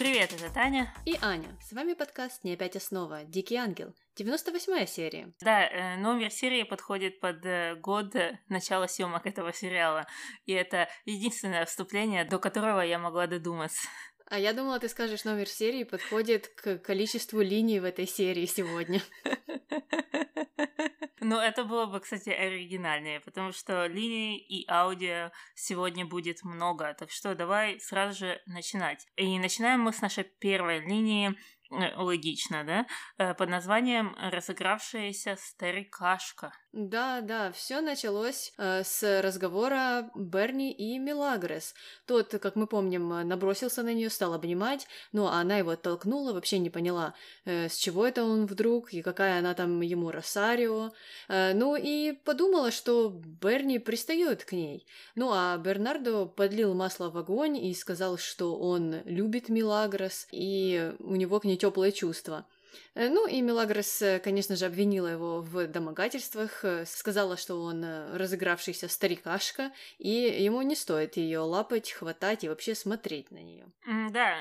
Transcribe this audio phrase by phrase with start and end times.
[0.00, 0.90] Привет, это Таня.
[1.04, 1.54] И Аня.
[1.60, 3.24] С вами подкаст «Не опять основа.
[3.24, 3.94] Дикий ангел».
[4.18, 5.34] 98-я серия.
[5.42, 8.14] Да, э, номер серии подходит под э, год
[8.48, 10.06] начала съемок этого сериала.
[10.46, 13.86] И это единственное вступление, до которого я могла додуматься.
[14.24, 19.02] А я думала, ты скажешь, номер серии подходит к количеству линий в этой серии сегодня.
[21.20, 26.94] Ну, это было бы, кстати, оригинальнее, потому что линий и аудио сегодня будет много.
[26.98, 29.06] Так что давай сразу же начинать.
[29.16, 31.36] И начинаем мы с нашей первой линии
[31.70, 32.86] Э, логично, да,
[33.18, 36.52] э, под названием «Разыгравшаяся старикашка».
[36.72, 41.74] Да, да, все началось э, с разговора Берни и Милагрес.
[42.06, 46.70] Тот, как мы помним, набросился на нее, стал обнимать, но она его оттолкнула, вообще не
[46.70, 50.92] поняла, э, с чего это он вдруг и какая она там ему Росарио.
[51.28, 54.86] Э, ну и подумала, что Берни пристает к ней.
[55.16, 61.16] Ну а Бернардо подлил масло в огонь и сказал, что он любит Милагрес, и у
[61.16, 62.46] него к ней теплые чувства.
[62.94, 67.84] Э, ну и Мелагрос, э, конечно же, обвинила его в домогательствах, э, сказала, что он
[68.14, 73.66] разыгравшийся старикашка, и ему не стоит ее лапать, хватать и вообще смотреть на нее.
[74.10, 74.36] Да,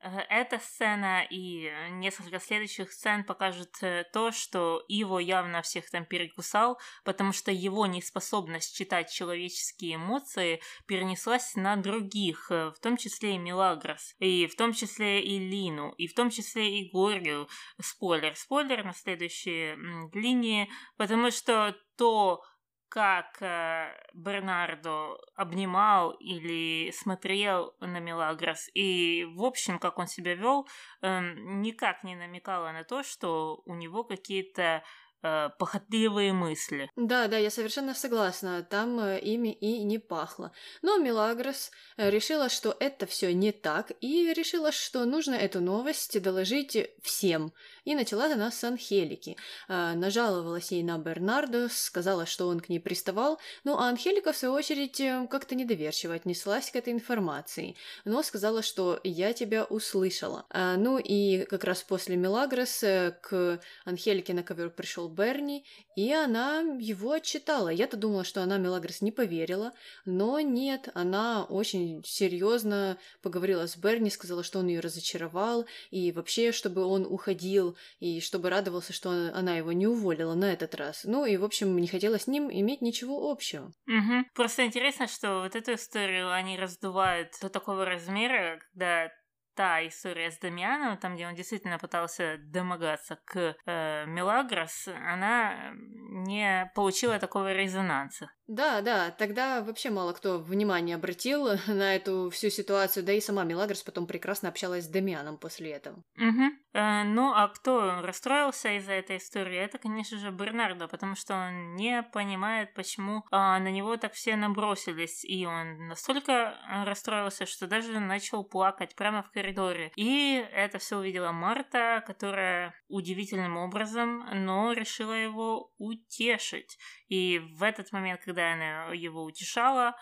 [0.00, 6.78] эта сцена и несколько следующих сцен покажут э, то, что Иво явно всех там перекусал,
[7.04, 13.38] потому что его неспособность читать человеческие эмоции перенеслась на других, э, в том числе и
[13.38, 17.48] Милагрос, и в том числе и Лину, и в том числе и Горию.
[17.80, 19.74] Спойлер, спойлер на следующей
[20.14, 22.42] линии, потому что то,
[22.88, 30.66] как э, Бернардо обнимал или смотрел на Мелагрос, и, в общем, как он себя вел,
[31.02, 34.82] э, никак не намекало на то, что у него какие-то
[35.22, 36.90] э, похотливые мысли.
[36.96, 38.62] Да, да, я совершенно согласна.
[38.62, 40.52] Там э, ими и не пахло.
[40.82, 46.20] Но Милагрос э, решила, что это все не так, и решила, что нужно эту новость
[46.20, 47.52] доложить всем.
[47.84, 49.36] И начала она с Анхелики.
[49.68, 54.36] Э, нажаловалась ей на Бернардо, сказала, что он к ней приставал, ну а Анхелика, в
[54.36, 60.46] свою очередь, э, как-то недоверчиво отнеслась к этой информации, но сказала, что я тебя услышала.
[60.50, 65.64] Э, ну и как раз после Милагрос э, к Анхелике на ковер пришел Берни,
[65.96, 67.68] и она его отчитала.
[67.68, 69.72] Я-то думала, что она Мелагрос не поверила,
[70.04, 76.52] но нет, она очень серьезно поговорила с Берни, сказала, что он ее разочаровал, и вообще,
[76.52, 81.04] чтобы он уходил, и чтобы радовался, что она его не уволила на этот раз.
[81.04, 83.72] Ну и, в общем, не хотела с ним иметь ничего общего.
[83.86, 84.24] Угу.
[84.34, 89.10] Просто интересно, что вот эту историю они раздувают до такого размера, когда
[89.58, 96.70] та история с Дамианом, там, где он действительно пытался домогаться к э, Мелагрос, она не
[96.76, 98.30] получила такого резонанса.
[98.46, 103.42] Да, да, тогда вообще мало кто внимание обратил на эту всю ситуацию, да и сама
[103.42, 106.04] Мелагрос потом прекрасно общалась с Дамианом после этого.
[106.16, 106.42] Угу.
[106.74, 111.74] Э, ну, а кто расстроился из-за этой истории, это, конечно же, Бернардо, потому что он
[111.74, 116.54] не понимает, почему э, на него так все набросились, и он настолько
[116.84, 119.92] расстроился, что даже начал плакать прямо в коридоре коридоре.
[119.96, 126.78] И это все увидела Марта, которая удивительным образом, но решила его утешить.
[127.08, 129.94] И в этот момент, когда она его утешала,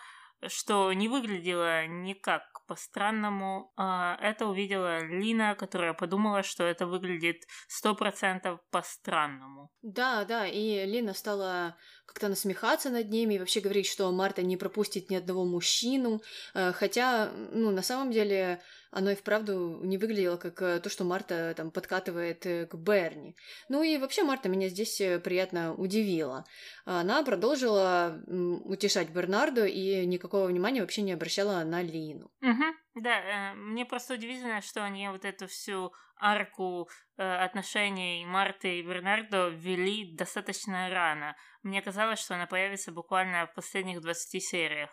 [0.47, 3.71] что не выглядело никак по-странному.
[3.75, 9.71] А, это увидела Лина, которая подумала, что это выглядит сто процентов по-странному.
[9.81, 14.57] Да, да, и Лина стала как-то насмехаться над ними и вообще говорить, что Марта не
[14.57, 16.21] пропустит ни одного мужчину,
[16.55, 21.03] э, хотя, ну, на самом деле, оно и вправду не выглядело как э, то, что
[21.03, 23.35] Марта там подкатывает э, к Берни.
[23.69, 26.45] Ну и вообще Марта меня здесь приятно удивила.
[26.85, 28.19] Она продолжила
[28.63, 32.31] утешать Бернарду и никакого внимания вообще не обращала на Лину.
[32.41, 32.63] Угу.
[33.01, 40.15] Да, мне просто удивительно, что они вот эту всю арку отношений Марты и Бернардо ввели
[40.15, 41.35] достаточно рано.
[41.61, 44.89] Мне казалось, что она появится буквально в последних 20 сериях.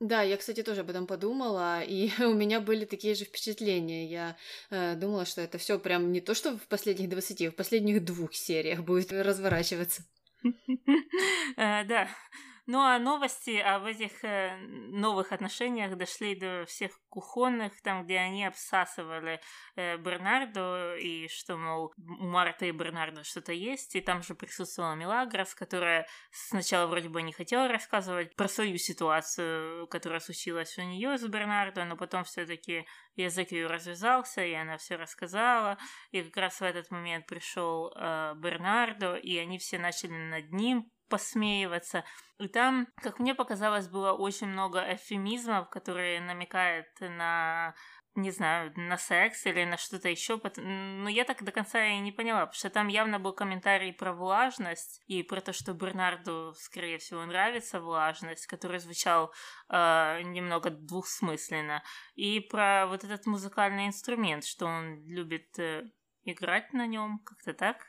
[0.00, 4.08] Да, я, кстати, тоже об этом подумала, и у меня были такие же впечатления.
[4.08, 4.36] Я
[4.70, 8.04] э, думала, что это все прям не то, что в последних 20, а в последних
[8.04, 10.02] двух сериях будет разворачиваться.
[11.56, 12.08] Э, да.
[12.70, 18.44] Ну а новости об этих э, новых отношениях дошли до всех кухонных, там, где они
[18.44, 19.40] обсасывали
[19.74, 24.92] э, Бернарду, и что, мол, у Марта и Бернарда что-то есть, и там же присутствовала
[24.96, 31.16] Милагрос, которая сначала вроде бы не хотела рассказывать про свою ситуацию, которая случилась у нее
[31.16, 32.86] с Бернардо, но потом все-таки
[33.16, 35.78] язык ее развязался, и она все рассказала,
[36.10, 40.92] и как раз в этот момент пришел э, Бернардо, и они все начали над ним
[41.08, 42.04] посмеиваться.
[42.38, 47.74] И там, как мне показалось, было очень много эфемизмов, которые намекают на
[48.18, 50.40] не знаю, на секс или на что-то еще.
[50.56, 54.12] Но я так до конца и не поняла, потому что там явно был комментарий про
[54.12, 59.32] влажность и про то, что Бернарду, скорее всего, нравится влажность, который звучал
[59.68, 61.82] э, немного двухсмысленно,
[62.14, 65.84] и про вот этот музыкальный инструмент, что он любит э,
[66.24, 67.86] играть на нем, как-то так.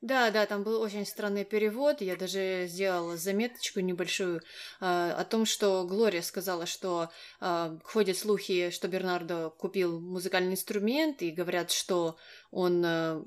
[0.00, 2.00] Да, да, там был очень странный перевод.
[2.00, 4.40] Я даже сделала заметочку небольшую э,
[4.80, 7.10] о том, что Глория сказала, что
[7.40, 12.16] э, ходят слухи, что Бернардо купил музыкальный инструмент, и говорят, что
[12.50, 13.22] он э,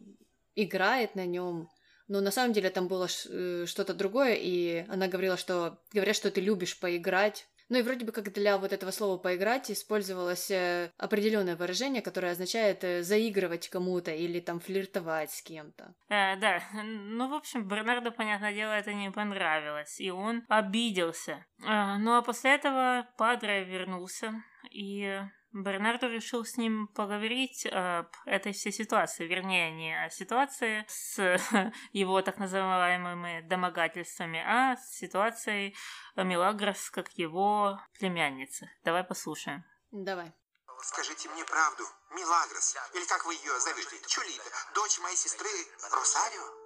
[0.56, 1.70] играет на нем.
[2.08, 6.32] Но на самом деле там было э, что-то другое, и она говорила, что говорят, что
[6.32, 10.92] ты любишь поиграть ну и вроде бы как для вот этого слова «поиграть» использовалось э,
[10.98, 15.94] определенное выражение, которое означает э, заигрывать кому-то или там флиртовать с кем-то.
[16.10, 21.46] Э, да, ну, в общем, Бернарду, понятное дело, это не понравилось, и он обиделся.
[21.64, 25.20] Э, ну а после этого Падре вернулся, и
[25.54, 31.18] Бернардо решил с ним поговорить об этой всей ситуации, вернее, не о ситуации с
[31.92, 35.76] его так называемыми домогательствами, а с ситуацией
[36.16, 38.68] Милагрос как его племянницы.
[38.84, 39.64] Давай послушаем.
[39.92, 40.34] Давай.
[40.82, 45.50] Скажите мне правду, Милагрос, или как вы ее зовете, Чулита, дочь моей сестры
[45.92, 46.64] Росарио?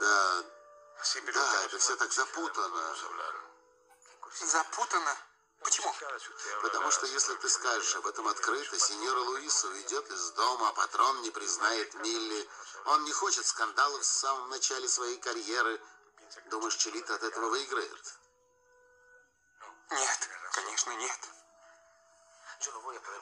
[0.00, 0.44] Да,
[1.32, 2.94] да, это все так запутано.
[4.40, 5.16] Запутано?
[5.68, 5.94] Почему?
[6.62, 11.20] Потому что если ты скажешь об этом открыто, сеньора Луиса уйдет из дома, а патрон
[11.20, 12.48] не признает Милли.
[12.86, 15.78] Он не хочет скандалов в самом начале своей карьеры.
[16.46, 18.14] Думаешь, Челита от этого выиграет?
[19.90, 21.20] Нет, конечно, нет.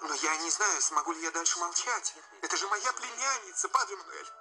[0.02, 2.14] Но я не знаю, смогу ли я дальше молчать.
[2.42, 4.32] Это же моя племянница, Падре Мануэль.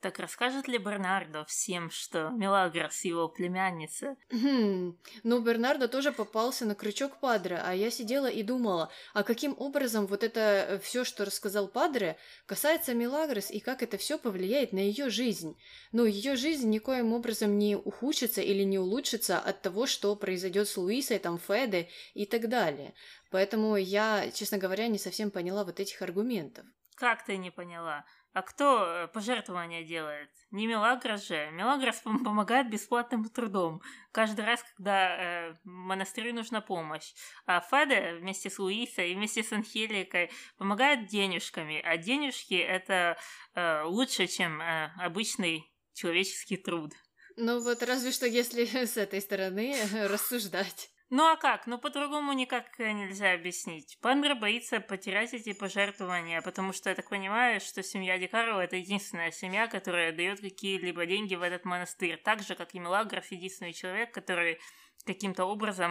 [0.00, 4.16] Так расскажет ли Бернардо всем, что Мелагрос его племянница?
[4.30, 9.56] Хм, ну Бернардо тоже попался на крючок Падре, а я сидела и думала, а каким
[9.58, 12.16] образом вот это э, все, что рассказал Падре,
[12.46, 15.56] касается Мелагрос и как это все повлияет на ее жизнь.
[15.90, 20.76] Ну, ее жизнь никоим образом не ухудшится или не улучшится от того, что произойдет с
[20.76, 22.94] Луисой, там, Феде и так далее.
[23.32, 26.64] Поэтому я, честно говоря, не совсем поняла вот этих аргументов.
[26.94, 28.04] Как ты не поняла?
[28.38, 30.30] А кто э, пожертвования делает?
[30.52, 31.50] Не Мелагрос же.
[31.50, 33.82] Мелагрос помогает бесплатным трудом.
[34.12, 37.14] Каждый раз, когда э, монастырю нужна помощь.
[37.46, 41.80] А Феде вместе с Луисой и вместе с Анхеликой помогает денежками.
[41.84, 43.18] А денежки это
[43.56, 46.92] э, лучше, чем э, обычный человеческий труд.
[47.36, 49.74] Ну вот разве что если с этой стороны
[50.06, 50.92] рассуждать.
[51.10, 51.66] Ну а как?
[51.66, 53.98] Ну по-другому никак э, нельзя объяснить.
[54.02, 59.30] Пандра боится потерять эти пожертвования, потому что я так понимаю, что семья Дикарова это единственная
[59.30, 62.18] семья, которая дает какие-либо деньги в этот монастырь.
[62.22, 64.60] Так же, как и Мелагров, единственный человек, который
[65.04, 65.90] каким-то образом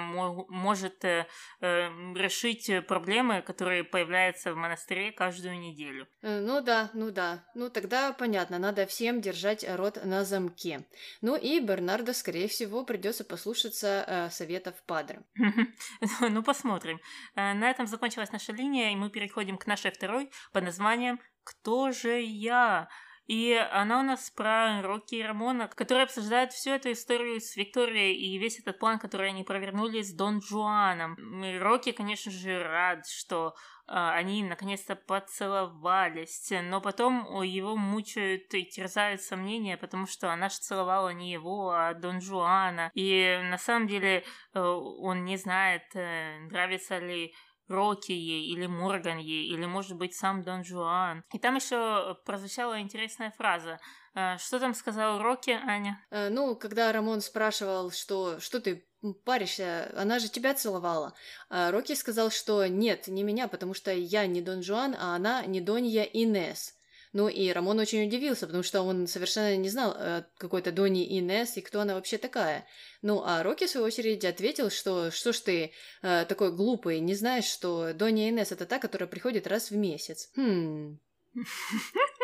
[0.50, 1.28] может э,
[1.62, 6.08] э, решить проблемы, которые появляются в монастыре каждую неделю.
[6.22, 7.44] Э, ну да, ну да.
[7.56, 10.86] Ну тогда понятно, надо всем держать рот на замке.
[11.22, 15.22] Ну и Бернардо, скорее всего, придется послушаться э, советов Падре.
[16.22, 17.00] Ну посмотрим.
[17.36, 21.92] Э, на этом закончилась наша линия, и мы переходим к нашей второй под названием «Кто
[21.92, 22.90] же я?».
[23.28, 28.16] И она у нас про Рокки и Рамона, которые обсуждают всю эту историю с Викторией
[28.16, 31.18] и весь этот план, который они провернули с Дон Жуаном.
[31.60, 33.54] Рокки, конечно же, рад, что
[33.88, 40.56] э, они наконец-то поцеловались, но потом его мучают и терзают сомнения, потому что она же
[40.56, 42.92] целовала не его, а Дон Жуана.
[42.94, 47.36] И на самом деле э, он не знает, э, нравится ли
[47.68, 51.24] Рокки ей, или Морган ей, или, может быть, сам Дон Жуан.
[51.34, 53.80] И там еще прозвучала интересная фраза.
[54.16, 56.04] Э, что там сказал Рокки, Аня?
[56.10, 58.88] Э, ну, когда Рамон спрашивал, что, что ты
[59.26, 61.14] паришься, она же тебя целовала.
[61.50, 65.46] А Рокки сказал, что нет, не меня, потому что я не Дон Жуан, а она
[65.46, 66.77] не Донья Инес.
[67.18, 71.58] Ну и Рамон очень удивился, потому что он совершенно не знал э, какой-то Дони Инес
[71.58, 72.68] и кто она вообще такая.
[73.02, 75.72] Ну а Рокки, в свою очередь, ответил, что что ж ты
[76.04, 80.30] э, такой глупый, не знаешь, что Дони Инес это та, которая приходит раз в месяц.
[80.36, 81.00] Хм...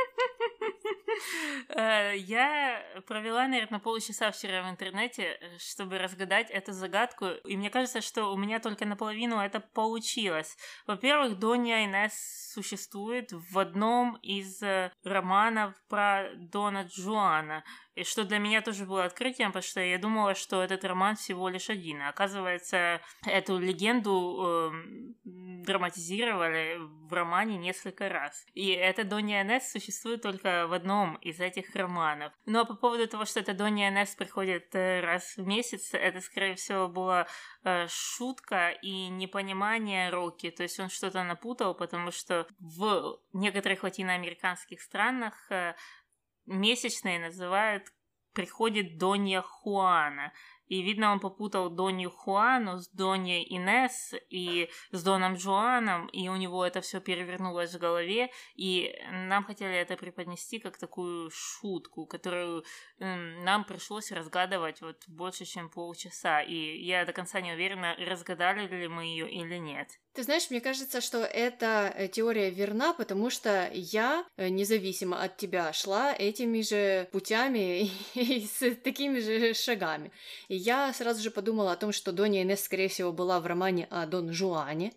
[1.70, 7.70] Э, я провела, наверное, полчаса вчера в интернете, э, чтобы разгадать эту загадку, и мне
[7.70, 10.58] кажется, что у меня только наполовину это получилось.
[10.88, 12.13] Во-первых, Донья Инес
[12.53, 17.63] существует в одном из э, романов про Дона Джуана,
[17.95, 21.50] и что для меня тоже было открытием, потому что я думала, что этот роман всего
[21.50, 22.01] лишь один.
[22.01, 28.45] А оказывается, эту легенду э, драматизировали в романе несколько раз.
[28.53, 32.33] И эта Донья Инес существует только в одном из этих романов.
[32.45, 36.21] Ну а по поводу того, что это Донни Энес приходит э, раз в месяц, это,
[36.21, 37.27] скорее всего, была
[37.63, 40.50] э, шутка и непонимание Рокки.
[40.50, 45.75] То есть он что-то напутал, потому что в некоторых латиноамериканских странах э,
[46.45, 47.88] месячные называют
[48.33, 50.33] приходит Донья Хуана.
[50.67, 56.35] И, видно, он попутал Донью Хуану с Доньей Инес и с Доном Жуаном, и у
[56.35, 62.63] него это все перевернулось в голове, и нам хотели это преподнести как такую шутку, которую
[63.00, 68.65] м, нам пришлось разгадывать вот больше, чем полчаса, и я до конца не уверена, разгадали
[68.65, 69.89] ли мы ее или нет.
[70.13, 75.38] Ты знаешь, мне кажется, что эта э, теория верна, потому что я, э, независимо от
[75.38, 80.12] тебя, шла этими же путями и с такими же шагами.
[80.50, 83.88] И я сразу же подумала о том, что Донья Инесс, скорее всего, была в романе
[83.89, 84.93] о Дон Жуане.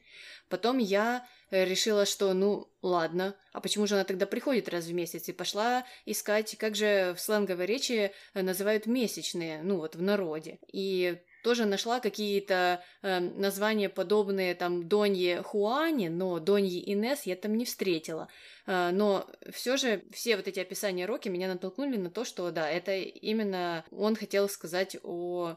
[0.51, 4.93] Потом я э, решила, что, ну, ладно, а почему же она тогда приходит раз в
[4.93, 5.31] месяц?
[5.31, 10.59] И пошла искать, как же в сленговой речи называют месячные, ну, вот в народе.
[10.71, 17.57] И тоже нашла какие-то э, названия подобные там Донье Хуане, но Донье Инес я там
[17.57, 18.27] не встретила.
[18.67, 22.69] Э, но все же все вот эти описания Роки меня натолкнули на то, что да,
[22.69, 25.57] это именно он хотел сказать о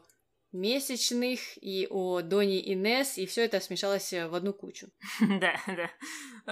[0.52, 4.90] месячных и о Доне Инес, и все это смешалось в одну кучу.
[5.40, 5.90] Да, да.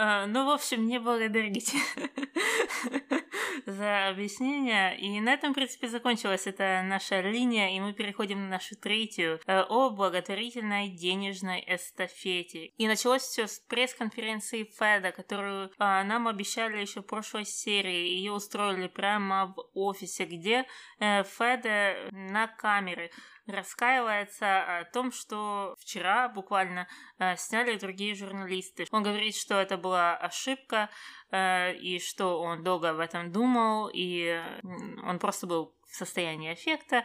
[0.00, 1.76] А, ну, в общем, не благодарите
[3.67, 4.97] за объяснение.
[4.97, 9.40] И на этом, в принципе, закончилась эта наша линия, и мы переходим на нашу третью
[9.45, 12.67] э, о благотворительной денежной эстафете.
[12.67, 18.14] И началось все с пресс-конференции Феда, которую а, нам обещали еще в прошлой серии.
[18.19, 20.64] Ее устроили прямо в офисе, где
[21.00, 23.11] э, Феда на камеры
[23.49, 26.87] раскаивается о том, что вчера буквально
[27.19, 28.87] э, сняли другие журналисты.
[28.90, 30.90] Он говорит, что это была ошибка,
[31.30, 34.40] э, и что он долго об этом думал, и
[35.07, 37.04] он просто был в состоянии эффекта.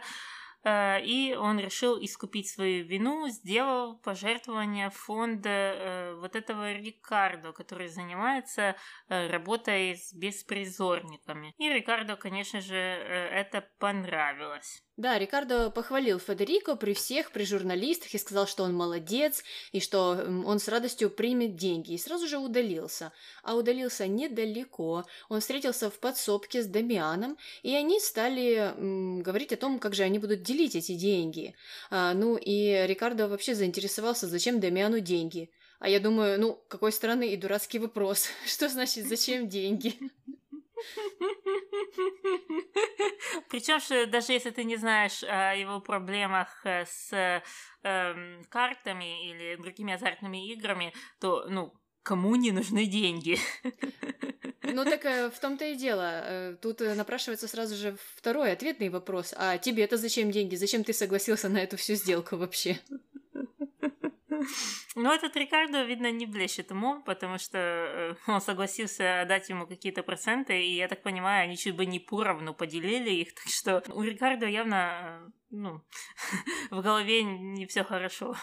[0.64, 7.88] Э, и он решил искупить свою вину, сделал пожертвование фонда э, вот этого Рикардо, который
[7.88, 8.76] занимается
[9.08, 11.54] работой с беспризорниками.
[11.56, 14.82] И Рикардо, конечно же, это понравилось.
[14.96, 20.10] Да, Рикардо похвалил Федерико при всех, при журналистах и сказал, что он молодец и что
[20.46, 21.94] он с радостью примет деньги.
[21.94, 23.12] И сразу же удалился.
[23.42, 25.04] А удалился недалеко.
[25.28, 30.04] Он встретился в подсобке с Дамианом, и они стали м, говорить о том, как же
[30.04, 31.56] они будут делить эти деньги.
[31.90, 35.50] А, ну и Рикардо вообще заинтересовался, зачем Дамиану деньги.
[35.80, 38.28] А я думаю, ну, какой странный и дурацкий вопрос.
[38.46, 39.98] Что значит, зачем деньги?
[43.48, 47.42] Причем, что даже если ты не знаешь о его проблемах э, с э,
[48.48, 53.38] картами или другими азартными играми, то, ну, кому не нужны деньги?
[54.62, 56.22] Ну так э, в том-то и дело.
[56.24, 59.34] Э, тут напрашивается сразу же второй ответный вопрос.
[59.36, 60.56] А тебе это зачем деньги?
[60.56, 62.78] Зачем ты согласился на эту всю сделку вообще?
[64.96, 70.02] Ну, этот Рикардо, видно, не блещет умом, потому что э, он согласился дать ему какие-то
[70.02, 74.02] проценты, и, я так понимаю, они чуть бы не поровну поделили их, так что у
[74.02, 75.80] Рикардо явно, э, ну,
[76.70, 78.36] в голове не все хорошо.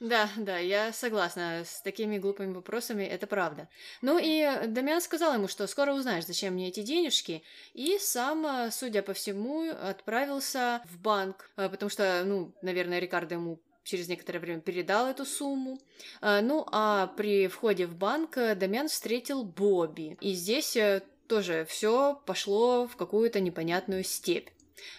[0.00, 3.68] Да, да, я согласна с такими глупыми вопросами, это правда.
[4.02, 7.42] Ну и Дамиан сказал ему, что скоро узнаешь, зачем мне эти денежки,
[7.72, 13.60] и сам, э, судя по всему, отправился в банк, потому что, ну, наверное, Рикардо ему
[13.86, 15.78] через некоторое время передал эту сумму.
[16.20, 20.18] А, ну, а при входе в банк э, Дамян встретил Бобби.
[20.20, 24.48] И здесь э, тоже все пошло в какую-то непонятную степь.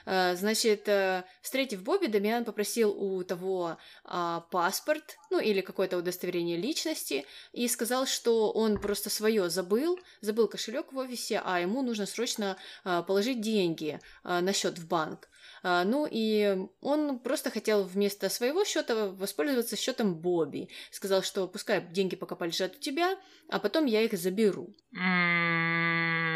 [0.06, 6.58] А, значит, э, встретив Бобби, Дамиан попросил у того а, паспорт, ну или какое-то удостоверение
[6.58, 12.06] личности, и сказал, что он просто свое забыл, забыл кошелек в офисе, а ему нужно
[12.06, 15.30] срочно а, положить деньги а, на счет в банк.
[15.64, 20.70] Ну и он просто хотел вместо своего счета воспользоваться счетом Бобби.
[20.92, 23.18] Сказал, что пускай деньги пока полежат у тебя,
[23.50, 24.76] а потом я их заберу.
[24.94, 26.27] М-м-м.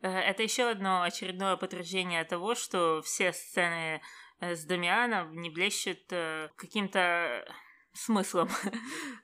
[0.00, 4.00] Э, это еще одно очередное подтверждение того, что все сцены
[4.40, 7.44] э, с Дамианом не блещут э, каким-то
[7.92, 8.48] смыслом.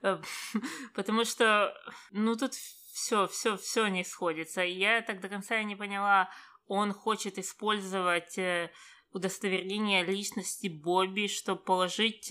[0.94, 1.74] Потому что,
[2.10, 4.62] ну, тут все, все, все не сходится.
[4.62, 6.30] Я так до конца не поняла,
[6.66, 8.38] он хочет использовать
[9.12, 12.30] удостоверение личности Бобби, чтобы положить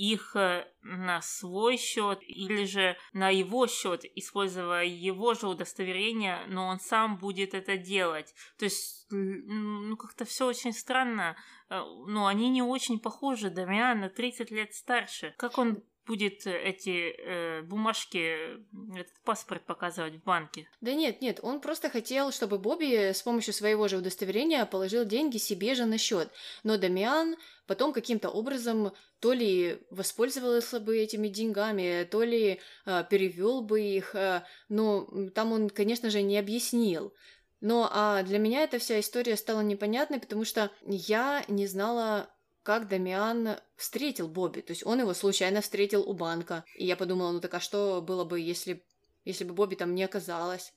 [0.00, 6.68] их э, на свой счет или же на его счет, используя его же удостоверение, но
[6.68, 8.34] он сам будет это делать.
[8.58, 11.36] То есть, ну, как-то все очень странно.
[11.68, 13.50] Ну, они не очень похожи.
[13.50, 15.34] Дамиан на 30 лет старше.
[15.36, 18.58] Как он будет эти э, бумажки,
[18.96, 20.68] этот паспорт показывать в банке.
[20.80, 25.38] Да нет, нет, он просто хотел, чтобы Бобби с помощью своего же удостоверения положил деньги
[25.38, 26.28] себе же на счет.
[26.64, 27.36] Но Дамиан
[27.68, 34.16] потом каким-то образом то ли воспользовался бы этими деньгами, то ли э, перевел бы их,
[34.16, 37.14] э, но там он, конечно же, не объяснил.
[37.60, 42.28] Но а для меня эта вся история стала непонятной, потому что я не знала,
[42.62, 44.60] как Дамиан встретил Бобби.
[44.60, 46.64] То есть он его случайно встретил у банка.
[46.76, 48.84] И я подумала, ну так а что было бы, если,
[49.24, 50.72] если бы Бобби там не оказалось?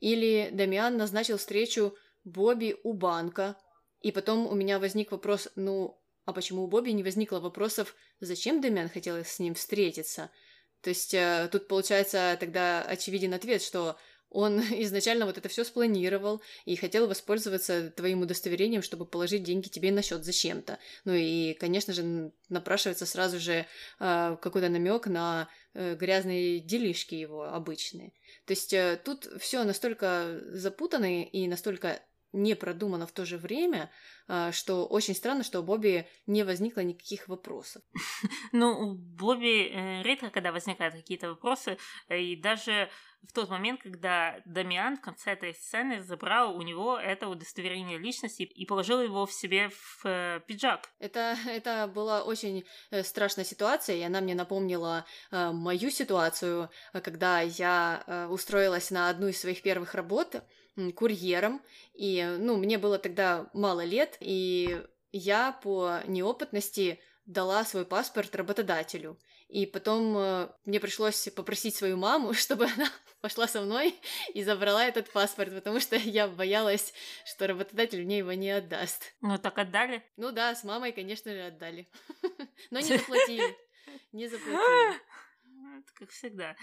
[0.00, 3.56] Или Дамиан назначил встречу Бобби у банка,
[4.00, 8.60] и потом у меня возник вопрос, ну, а почему у Бобби не возникло вопросов, зачем
[8.60, 10.30] Дэмиан хотел с ним встретиться?
[10.80, 13.96] То есть э, тут получается тогда очевиден ответ, что
[14.36, 19.90] он изначально вот это все спланировал и хотел воспользоваться твоим удостоверением, чтобы положить деньги тебе
[19.90, 20.78] на счет зачем-то.
[21.04, 23.66] Ну и, конечно же, напрашивается сразу же
[23.98, 28.12] э, какой-то намек на э, грязные делишки его обычные.
[28.44, 32.00] То есть э, тут все настолько запутано и настолько
[32.36, 33.90] не продумано в то же время,
[34.28, 37.82] а, что очень странно, что у Бобби не возникло никаких вопросов.
[38.52, 41.78] Ну, у Бобби э, редко, когда возникают какие-то вопросы,
[42.08, 42.88] э, и даже
[43.28, 48.42] в тот момент, когда Дамиан в конце этой сцены забрал у него это удостоверение личности
[48.42, 50.90] и положил его в себе в э, пиджак.
[50.98, 57.40] Это, это была очень э, страшная ситуация, и она мне напомнила э, мою ситуацию, когда
[57.40, 60.42] я э, устроилась на одну из своих первых работ
[60.94, 61.62] курьером,
[61.94, 69.18] и, ну, мне было тогда мало лет, и я по неопытности дала свой паспорт работодателю.
[69.48, 73.94] И потом э, мне пришлось попросить свою маму, чтобы она пошла со мной
[74.34, 76.92] и забрала этот паспорт, потому что я боялась,
[77.24, 79.14] что работодатель мне его не отдаст.
[79.20, 80.02] Ну так отдали?
[80.16, 81.88] Ну да, с мамой, конечно же, отдали.
[82.70, 83.56] Но не заплатили.
[84.12, 85.00] Не заплатили.
[85.78, 86.56] Это как всегда.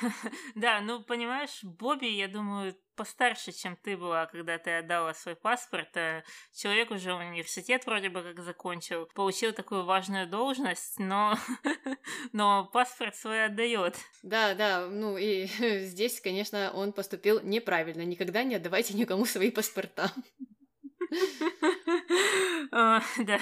[0.54, 5.94] да, ну, понимаешь, Бобби, я думаю, постарше, чем ты была, когда ты отдала свой паспорт.
[5.96, 6.22] А
[6.54, 11.36] человек уже университет вроде бы как закончил, получил такую важную должность, но,
[12.32, 13.96] но паспорт свой отдает.
[14.22, 15.46] Да, да, ну и
[15.84, 18.02] здесь, конечно, он поступил неправильно.
[18.02, 20.10] Никогда не отдавайте никому свои паспорта.
[22.70, 23.40] Да.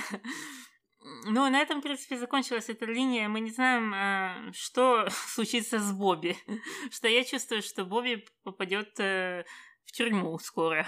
[1.27, 3.29] Ну, на этом, в принципе, закончилась эта линия.
[3.29, 6.37] Мы не знаем, э, что случится с Бобби.
[6.91, 9.45] Что я чувствую, что Бобби попадет э,
[9.87, 10.87] в тюрьму скоро.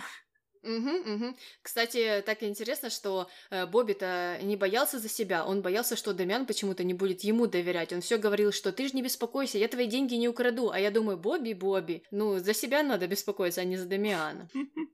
[0.63, 1.37] Угу, угу.
[1.63, 6.85] Кстати, так интересно, что э, Бобби-то не боялся за себя, он боялся, что Дамиан почему-то
[6.85, 7.93] не будет ему доверять.
[7.93, 10.71] Он все говорил, что ты же не беспокойся, я твои деньги не украду.
[10.71, 14.49] А я думаю, Бобби, Бобби, ну, за себя надо беспокоиться, а не за Дамиана.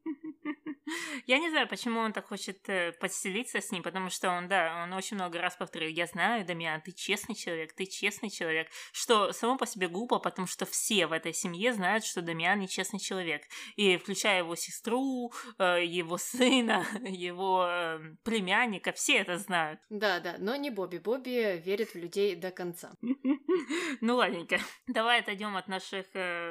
[1.27, 4.83] Я не знаю, почему он так хочет э, подселиться с ним, потому что он, да,
[4.83, 9.33] он очень много раз повторил, я знаю, Дамиан, ты честный человек, ты честный человек, что
[9.33, 13.43] само по себе глупо, потому что все в этой семье знают, что Дамиан нечестный человек,
[13.77, 19.81] и включая его сестру, э, его сына, его э, племянника, все это знают.
[19.91, 20.99] Да, да, но не Бобби.
[20.99, 22.93] Бобби верит в людей до конца.
[24.01, 24.59] Ну ладненько.
[24.87, 26.07] Давай отойдем от наших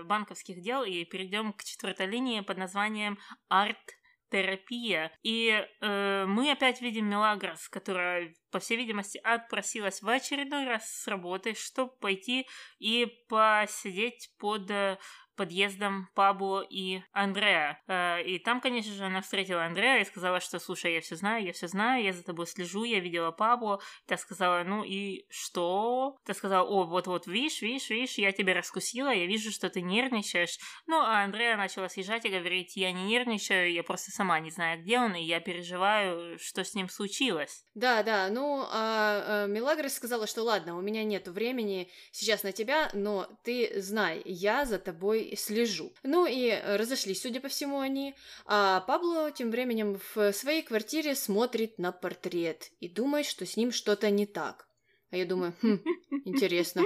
[0.05, 3.17] банковских дел и перейдем к четвертой линии под названием
[3.49, 4.00] арт
[4.31, 5.11] терапия.
[5.23, 5.49] И
[5.81, 11.53] э, мы опять видим Мелагрос, которая, по всей видимости, отпросилась в очередной раз с работы,
[11.53, 12.47] чтобы пойти
[12.79, 14.97] и посидеть под э,
[15.41, 17.79] подъездом Пабло и Андреа.
[17.87, 21.43] Э, и там, конечно же, она встретила Андреа и сказала, что, слушай, я все знаю,
[21.43, 23.81] я все знаю, я за тобой слежу, я видела Пабло.
[24.05, 26.15] Та сказала, ну и что?
[26.25, 30.59] Та сказала, о, вот-вот, видишь, видишь, видишь, я тебя раскусила, я вижу, что ты нервничаешь.
[30.85, 34.79] Ну, а Андреа начала съезжать и говорить, я не нервничаю, я просто сама не знаю,
[34.83, 37.65] где он, и я переживаю, что с ним случилось.
[37.73, 42.91] Да, да, ну, а, а сказала, что ладно, у меня нет времени сейчас на тебя,
[42.93, 45.93] но ты знай, я за тобой слежу.
[46.03, 48.15] Ну и разошлись, судя по всему, они.
[48.45, 53.71] А Пабло тем временем в своей квартире смотрит на портрет и думает, что с ним
[53.71, 54.67] что-то не так.
[55.11, 55.79] А я думаю, хм,
[56.25, 56.83] интересно,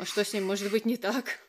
[0.00, 1.40] а что с ним может быть не так?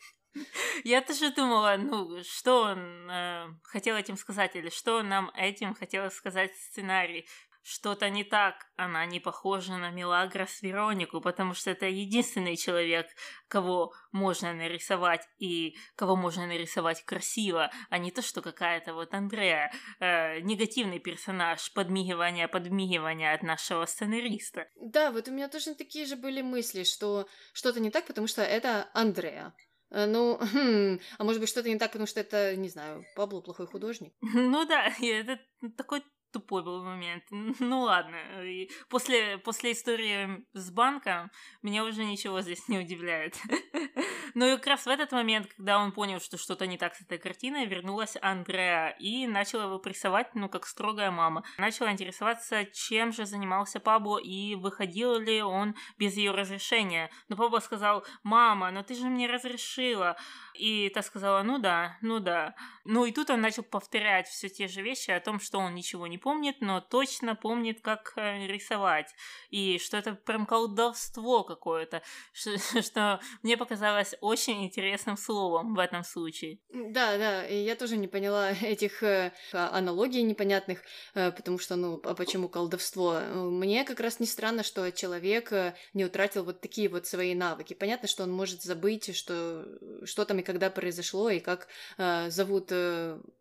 [0.84, 6.10] Я тоже думала, ну, что он э, хотел этим сказать, или что нам этим хотел
[6.12, 7.28] сказать сценарий
[7.68, 13.08] что-то не так, она не похожа на Мелагрос Веронику, потому что это единственный человек,
[13.50, 19.70] кого можно нарисовать и кого можно нарисовать красиво, а не то, что какая-то вот Андрея,
[20.00, 24.70] э, негативный персонаж, подмигивание, подмигивание от нашего сценариста.
[24.76, 28.44] Да, вот у меня точно такие же были мысли, что что-то не так, потому что
[28.44, 29.54] это Андрея.
[29.90, 33.42] Э, ну, хм, а может быть что-то не так, потому что это, не знаю, Пабло
[33.42, 34.14] плохой художник?
[34.22, 35.40] Ну да, это
[35.76, 36.02] такой
[36.32, 37.24] тупой был момент.
[37.60, 38.18] Ну ладно.
[38.44, 43.36] И после, после истории с банком меня уже ничего здесь не удивляет.
[44.34, 47.02] Но и как раз в этот момент, когда он понял, что что-то не так с
[47.02, 51.44] этой картиной, вернулась Андреа и начала его прессовать, ну, как строгая мама.
[51.58, 57.10] Начала интересоваться, чем же занимался Пабло и выходил ли он без ее разрешения.
[57.30, 60.18] Но Пабло сказал, мама, но ты же мне разрешила.
[60.54, 62.56] И та сказала, ну да, ну да.
[62.86, 66.08] Ну и тут он начал повторять все те же вещи о том, что он ничего
[66.08, 69.14] не помнит, но точно помнит, как э, рисовать.
[69.50, 72.02] И что это прям колдовство какое-то,
[72.34, 76.60] что, что мне показалось очень интересным словом в этом случае.
[76.70, 80.82] Да, да, и я тоже не поняла этих э, аналогий непонятных,
[81.14, 83.20] э, потому что, ну, а почему колдовство?
[83.34, 85.52] Мне как раз не странно, что человек
[85.94, 87.74] не утратил вот такие вот свои навыки.
[87.74, 89.66] Понятно, что он может забыть, что,
[90.06, 92.72] что там и когда произошло, и как зовут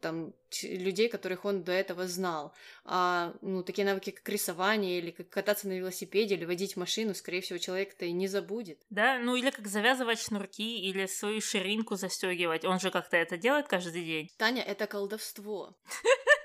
[0.00, 0.32] там
[0.62, 2.54] людей, которых он до этого знал.
[2.84, 7.40] А ну, такие навыки, как рисование, или как кататься на велосипеде, или водить машину, скорее
[7.40, 8.78] всего, человек-то и не забудет.
[8.90, 12.64] Да, ну или как завязывать шнурки, или свою ширинку застегивать.
[12.64, 14.30] Он же как-то это делает каждый день.
[14.36, 15.76] Таня, это колдовство.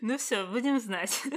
[0.00, 1.22] Ну все, будем знать.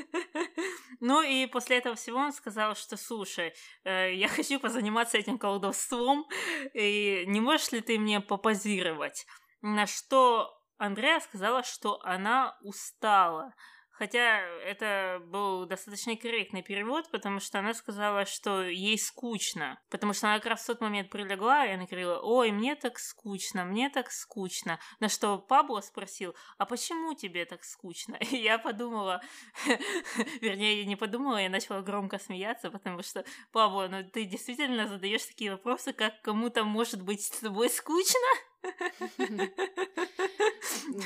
[1.02, 6.26] Ну и после этого всего он сказал, что слушай, э, я хочу позаниматься этим колдовством,
[6.74, 9.28] и не можешь ли ты мне попозировать?
[9.68, 13.52] На что Андреа сказала, что она устала.
[13.90, 19.82] Хотя это был достаточно корректный перевод, потому что она сказала, что ей скучно.
[19.90, 23.00] Потому что она как раз в тот момент прилегла, и она говорила, ой, мне так
[23.00, 24.80] скучно, мне так скучно.
[25.00, 28.16] На что Пабло спросил, а почему тебе так скучно?
[28.32, 29.24] И я подумала,
[30.42, 35.26] вернее, я не подумала, я начала громко смеяться, потому что, Пабло, ну ты действительно задаешь
[35.26, 38.28] такие вопросы, как кому-то может быть с тобой скучно?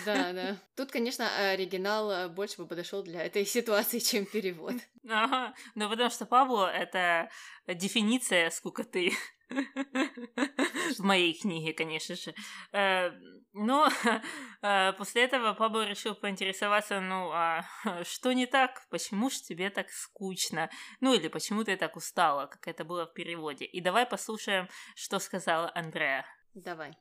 [0.06, 0.58] Да, да.
[0.76, 4.76] Тут, конечно, оригинал э, больше бы подошел для этой ситуации, чем перевод.
[5.08, 7.30] Ага, ну потому что Пабло— это
[7.68, 9.14] дефиниция скукоты.
[9.50, 12.34] В моей книге, конечно же.
[12.72, 13.12] Э,
[13.54, 13.90] но
[14.62, 17.66] э, после этого Пабло решил поинтересоваться, ну, а
[18.04, 18.86] что не так?
[18.90, 20.70] Почему ж тебе так скучно?
[21.00, 23.66] Ну, или почему ты так устала, как это было в переводе.
[23.66, 26.26] И давай послушаем, что сказала Андреа.
[26.54, 26.94] Давай.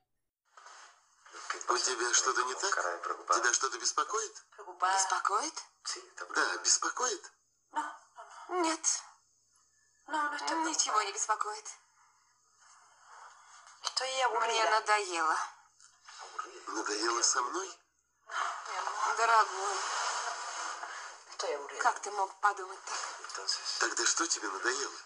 [1.67, 2.75] У тебя что-то не так?
[3.37, 4.45] Тебя что-то беспокоит?
[4.81, 5.65] Беспокоит?
[6.31, 7.33] Да, беспокоит.
[8.49, 9.03] Нет.
[10.07, 11.67] Ничего не беспокоит.
[14.41, 15.37] Мне надоело.
[16.69, 17.79] Надоело со мной?
[19.17, 19.77] Дорогой,
[21.81, 23.47] как ты мог подумать так?
[23.81, 24.99] Тогда что тебе надоело?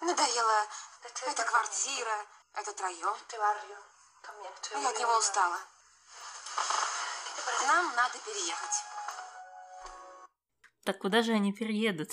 [0.00, 0.66] Надоела
[1.26, 3.16] эта квартира, этот район.
[4.82, 5.58] Я от него устала.
[7.66, 8.84] Нам надо переехать.
[10.84, 12.10] Так куда же они переедут?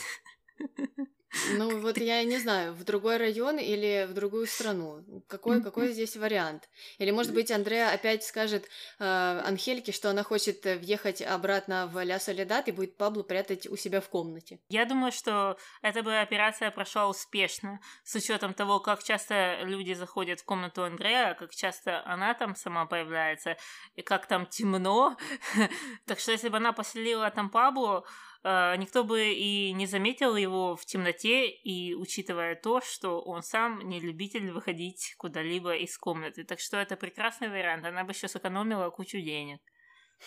[1.51, 5.03] Ну, вот я не знаю, в другой район или в другую страну.
[5.27, 6.69] Какой, какой здесь вариант?
[6.99, 8.65] Или, может быть, Андреа опять скажет
[8.99, 13.75] э, Анхельке, что она хочет въехать обратно в Ля Солидат и будет Пабло прятать у
[13.75, 14.59] себя в комнате.
[14.69, 20.39] Я думаю, что эта бы операция прошла успешно, с учетом того, как часто люди заходят
[20.39, 23.57] в комнату Андрея, как часто она там сама появляется,
[23.95, 25.17] и как там темно.
[26.05, 30.75] Так что если бы она поселила там Пабло, Э, никто бы и не заметил его
[30.75, 36.43] в темноте, и учитывая то, что он сам не любитель выходить куда-либо из комнаты.
[36.43, 39.61] Так что это прекрасный вариант, она бы еще сэкономила кучу денег.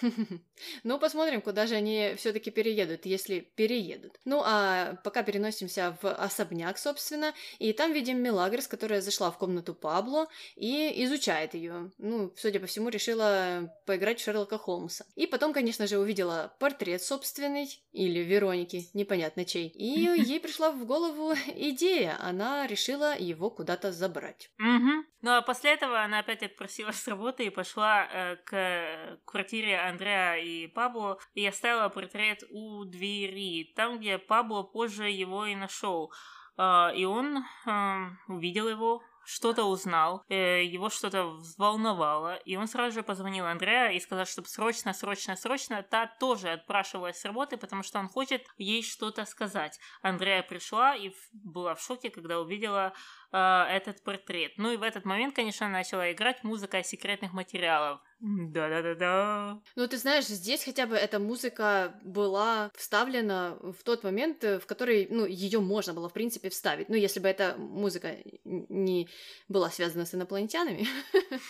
[0.84, 4.18] Ну, посмотрим, куда же они все-таки переедут, если переедут.
[4.24, 9.74] Ну, а пока переносимся в особняк, собственно, и там видим Мелагрос, которая зашла в комнату
[9.74, 11.90] Пабло и изучает ее.
[11.98, 15.04] Ну, судя по всему, решила поиграть в Шерлока Холмса.
[15.14, 19.68] И потом, конечно же, увидела портрет собственный, или Вероники, непонятно чей.
[19.68, 19.84] И
[20.26, 24.50] ей пришла в голову идея, она решила его куда-то забрать.
[24.58, 25.04] Угу.
[25.22, 30.36] Ну а после этого она опять отпросилась с работы и пошла э, к квартире Андреа
[30.36, 36.12] и Пабло и оставила портрет у двери, там, где Пабло позже его и нашел.
[36.56, 42.94] Э, и он э, увидел его, что-то узнал, э, его что-то взволновало, и он сразу
[42.94, 47.82] же позвонил Андреа и сказал, чтобы срочно, срочно, срочно, та тоже отпрашивалась с работы, потому
[47.82, 49.78] что он хочет ей что-то сказать.
[50.02, 52.92] Андреа пришла и была в шоке, когда увидела
[53.32, 54.52] э, этот портрет.
[54.56, 58.00] Ну и в этот момент, конечно, начала играть музыка секретных материалов.
[58.20, 59.60] Да-да-да-да.
[59.76, 65.06] Ну, ты знаешь, здесь хотя бы эта музыка была вставлена в тот момент, в который,
[65.10, 66.90] ну, ее можно было, в принципе, вставить.
[66.90, 69.08] Ну, если бы эта музыка не
[69.48, 70.86] была связана с инопланетянами.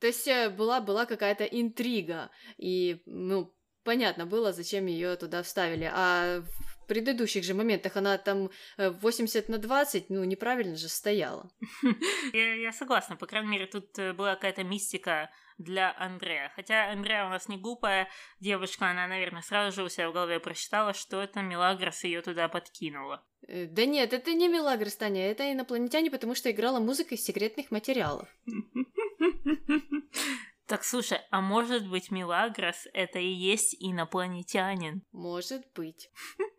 [0.00, 5.90] То есть э, была, была какая-то интрига, и, ну, понятно было, зачем ее туда вставили.
[5.92, 6.42] А
[6.92, 11.50] предыдущих же моментах она там 80 э, на 20, ну, неправильно же стояла.
[12.34, 16.52] Я, я согласна, по крайней мере, тут э, была какая-то мистика для Андрея.
[16.54, 18.08] Хотя Андрея у нас не глупая
[18.40, 22.48] девушка, она, наверное, сразу же у себя в голове прочитала, что это Мелагрос ее туда
[22.48, 23.24] подкинула.
[23.48, 27.70] Э, да нет, это не Мелагрос, Таня, это инопланетяне, потому что играла музыка из секретных
[27.70, 28.28] материалов.
[30.72, 35.02] Так слушай, а может быть Милагрос это и есть инопланетянин?
[35.12, 36.10] Может быть.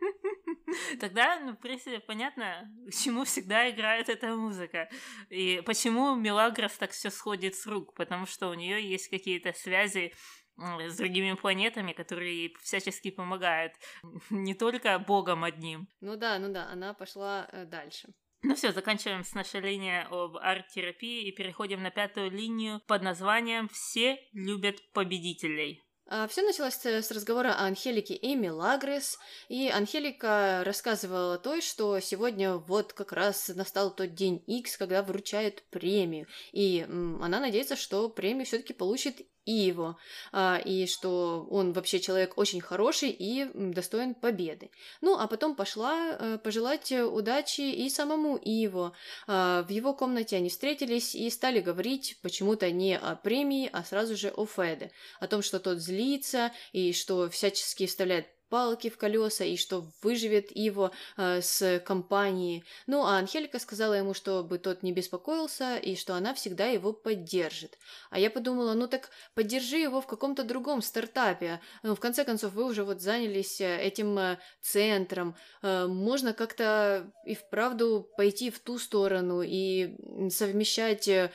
[1.00, 4.90] Тогда, ну, в принципе, понятно, к чему всегда играет эта музыка.
[5.30, 7.94] И почему Милагрос так все сходит с рук.
[7.96, 10.14] Потому что у нее есть какие-то связи
[10.58, 13.74] с другими планетами, которые ей всячески помогают.
[14.30, 15.88] Не только богом одним.
[16.02, 18.14] Ну да, ну да, она пошла э, дальше.
[18.46, 23.70] Ну все, заканчиваем с нашей линией об арт-терапии и переходим на пятую линию под названием
[23.70, 25.82] «Все любят победителей».
[26.16, 29.18] А, Все началось с разговора о Анхелике и Мелагрес,
[29.50, 35.64] и Анхелика рассказывала той, что сегодня вот как раз настал тот день X, когда вручают
[35.72, 39.98] премию, и она надеется, что премию все-таки получит Иво,
[40.32, 44.72] а, и что он вообще человек очень хороший и достоин победы.
[45.02, 48.94] Ну, а потом пошла а, пожелать удачи и самому Иво.
[49.28, 54.16] А, в его комнате они встретились и стали говорить почему-то не о премии, а сразу
[54.16, 59.44] же о Феде, о том, что тот злится и что всячески вставляет палки в колеса
[59.46, 62.64] и что выживет его э, с компанией.
[62.86, 67.80] Ну, а Анхелика сказала ему, чтобы тот не беспокоился и что она всегда его поддержит.
[68.12, 71.62] А я подумала, ну так поддержи его в каком-то другом стартапе.
[71.82, 75.36] Ну, в конце концов, вы уже вот занялись э, этим э, центром.
[75.64, 79.98] Э, можно как-то и вправду пойти в ту сторону и
[80.30, 81.32] совмещать э,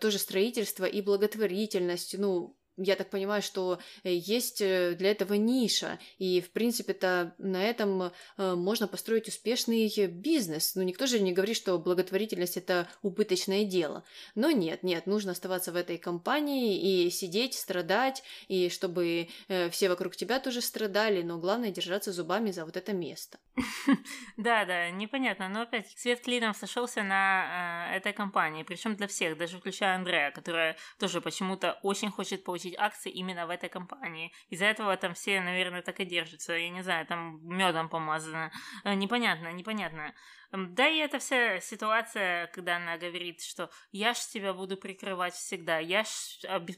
[0.00, 2.16] тоже строительство и благотворительность.
[2.18, 7.62] Ну, я так понимаю, что э, есть э, для этого ниша, и, в принципе-то, на
[7.62, 10.74] этом э, можно построить успешный бизнес.
[10.74, 14.04] Ну, никто же не говорит, что благотворительность– это убыточное дело.
[14.34, 19.28] Но нет, нет, нужно оставаться в этой компании и сидеть, страдать, и чтобы
[19.70, 23.38] все вокруг тебя тоже страдали, но главное– держаться зубами за вот это место.
[24.36, 29.58] Да, да, непонятно, но опять свет клином сошелся на этой компании, причем для всех, даже
[29.58, 34.32] включая Андрея, которая тоже почему-то очень хочет получить получить акции именно в этой компании.
[34.50, 36.52] Из-за этого там все, наверное, так и держатся.
[36.52, 38.50] Я не знаю, там медом помазано.
[38.84, 40.14] Э, непонятно, непонятно.
[40.52, 45.78] Да и эта вся ситуация, когда она говорит, что я ж тебя буду прикрывать всегда,
[45.78, 46.08] я ж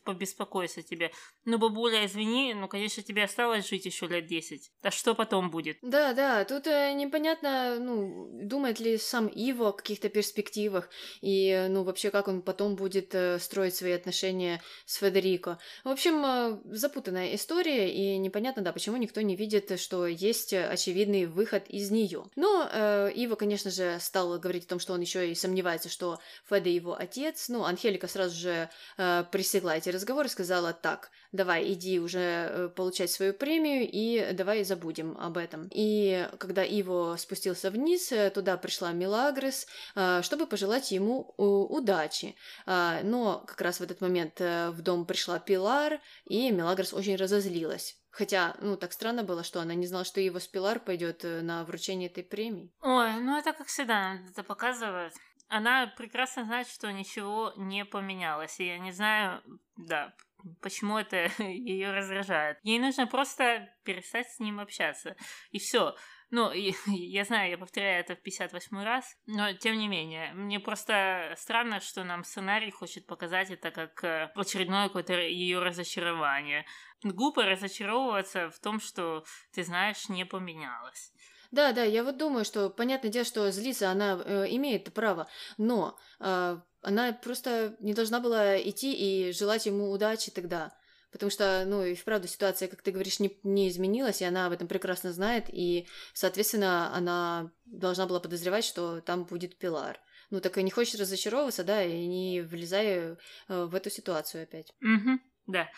[0.05, 1.11] побеспокоюсь о тебе.
[1.45, 4.73] Ну, бабуля, извини, ну, конечно, тебе осталось жить еще лет десять.
[4.83, 5.79] А что потом будет?
[5.83, 10.89] Да, да, тут э, непонятно, ну, думает ли сам Иво о каких-то перспективах,
[11.21, 15.59] и, ну, вообще, как он потом будет э, строить свои отношения с Федерико.
[15.85, 21.27] В общем, э, запутанная история, и непонятно, да, почему никто не видит, что есть очевидный
[21.27, 22.25] выход из нее.
[22.37, 25.89] Но э, Иво, конечно, конечно же, стал говорить о том, что он еще и сомневается,
[25.89, 27.49] что Феда его отец.
[27.49, 33.11] Ну, Анхелика сразу же э, пресекла эти разговоры, сказала так, давай, иди уже э, получать
[33.11, 35.69] свою премию и давай забудем об этом.
[35.73, 42.37] И когда Иво спустился вниз, э, туда пришла Милагрес, э, чтобы пожелать ему э, удачи.
[42.67, 47.97] Э, но как раз в этот момент в дом пришла Пилар, и Милагрес очень разозлилась.
[48.17, 51.65] Хотя, ну, так странно было, что она не знала, что его Спилар пойдет э, на
[51.65, 52.73] вручение этой премии.
[52.81, 55.13] Ой, ну это как всегда это показывает.
[55.49, 58.59] Она прекрасно знает, что ничего не поменялось.
[58.59, 59.43] И я не знаю,
[59.77, 60.15] да,
[60.63, 62.59] почему это ее раздражает.
[62.63, 65.15] Ей нужно просто перестать с ним общаться.
[65.51, 65.95] И все.
[66.31, 70.61] Ну, и, я знаю, я повторяю это в 58 раз, но тем не менее, мне
[70.61, 76.65] просто странно, что нам сценарий хочет показать это как э, очередное какое-то ее разочарование.
[77.03, 81.13] Глупо разочаровываться в том, что, ты знаешь, не поменялось.
[81.53, 85.97] Да, да, я вот думаю, что понятное дело, что злиться она э, имеет право, но
[86.19, 90.73] э, она просто не должна была идти и желать ему удачи тогда.
[91.17, 94.53] Потому что, ну, и вправду ситуация, как ты говоришь, не, не изменилась, и она об
[94.53, 99.99] этом прекрасно знает, и, соответственно, она должна была подозревать, что там будет Пилар.
[100.29, 103.17] Ну, так и не хочешь разочаровываться, да, и не влезай э,
[103.49, 104.75] в эту ситуацию опять.
[104.83, 105.71] Угу, да.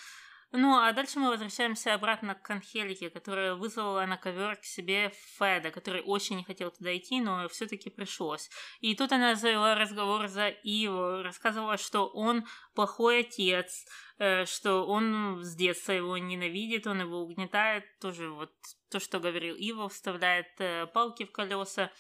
[0.51, 5.71] Ну, а дальше мы возвращаемся обратно к Анхелике, которая вызвала на ковер к себе Феда,
[5.71, 8.49] который очень не хотел туда идти, но все-таки пришлось.
[8.81, 13.85] И тут она завела разговор за Иво, рассказывала, что он плохой отец,
[14.19, 18.51] э, что он с детства его ненавидит, он его угнетает, тоже вот
[18.91, 21.93] то, что говорил Иво, вставляет э, палки в колеса.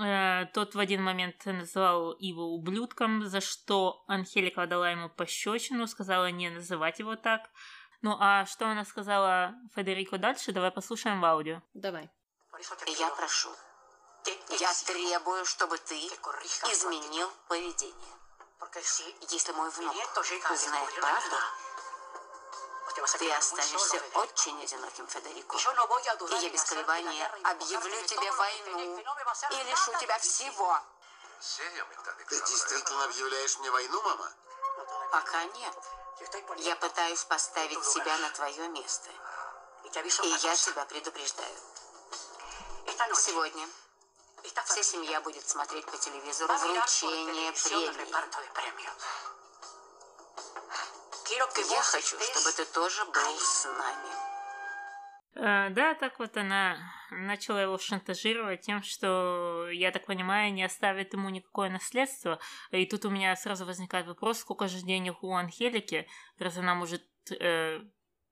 [0.00, 6.30] Э, тот в один момент назвал его ублюдком, за что Анхелика дала ему пощечину, сказала
[6.30, 7.50] не называть его так.
[8.00, 11.62] Ну а что она сказала Федерико дальше, давай послушаем в аудио.
[11.74, 12.10] Давай.
[12.86, 13.50] Я прошу,
[14.58, 18.14] я требую, чтобы ты изменил поведение.
[19.30, 19.94] Если мой внук
[20.50, 21.36] узнает правду,
[23.18, 25.56] ты останешься очень одиноким, Федерико.
[25.56, 28.98] И я без колебания объявлю тебе войну
[29.50, 30.80] и лишу тебя всего.
[32.28, 34.32] Ты действительно объявляешь мне войну, мама?
[35.12, 35.74] Пока нет.
[36.58, 39.10] Я пытаюсь поставить себя на твое место.
[39.84, 41.56] И я тебя предупреждаю.
[43.14, 43.68] Сегодня
[44.64, 48.90] вся семья будет смотреть по телевизору вручение премии.
[51.70, 54.27] Я хочу, чтобы ты тоже был с нами.
[55.34, 56.78] Э, да, так вот она
[57.10, 62.40] начала его шантажировать тем, что, я так понимаю, не оставит ему никакое наследство.
[62.70, 66.06] И тут у меня сразу возникает вопрос, сколько же денег у Анхелики,
[66.38, 67.80] раз она может э,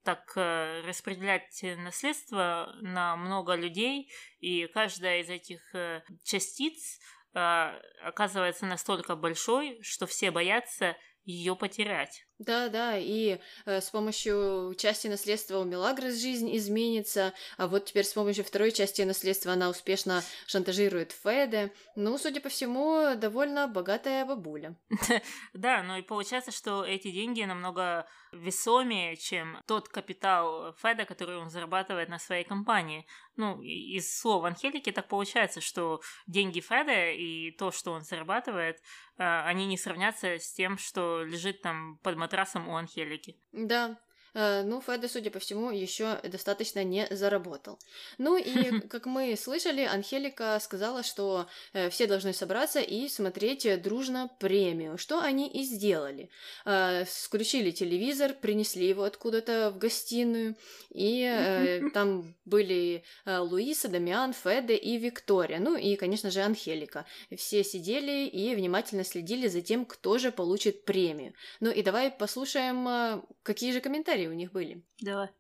[0.07, 7.01] так э, распределять наследство на много людей, и каждая из этих э, частиц
[7.35, 12.26] э, оказывается настолько большой, что все боятся ее потерять.
[12.38, 18.05] Да, да, и э, с помощью части наследства у Мелагрос жизнь изменится, а вот теперь
[18.05, 21.72] с помощью второй части наследства она успешно шантажирует Феде.
[21.94, 24.77] Ну, судя по всему, довольно богатая бабуля.
[25.55, 31.51] Да, ну и получается, что эти деньги намного весомее, чем тот капитал Феда, который он
[31.51, 33.07] зарабатывает на своей компании.
[33.37, 38.79] Ну, из слов Анхелики так получается, что деньги Феда и то, что он зарабатывает,
[39.18, 43.37] э, они не сравнятся с тем, что лежит там под матрасом у Анхелики.
[43.53, 43.99] Да,
[44.37, 47.79] ну, Феда, судя по всему, еще достаточно не заработал.
[48.18, 54.31] Ну и, как мы слышали, Анхелика сказала, что э, все должны собраться и смотреть дружно
[54.38, 56.29] премию, что они и сделали.
[56.66, 60.57] Э, включили телевизор, принесли его откуда-то в гостиную,
[60.90, 67.07] и там были Луиса, Дамиан, Феде и Виктория, ну и, конечно же, Анхелика.
[67.35, 71.33] Все сидели и внимательно следили за тем, кто же получит премию.
[71.61, 74.85] Ну и давай послушаем, какие же комментарии у них были.
[74.99, 75.35] Давай.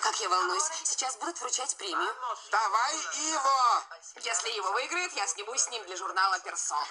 [0.00, 0.70] Как я волнуюсь.
[0.84, 2.14] Сейчас будут вручать премию.
[2.50, 2.94] Давай
[3.30, 3.82] его!
[4.22, 6.86] Если его выиграет, я снимусь с ним для журнала «Персоны».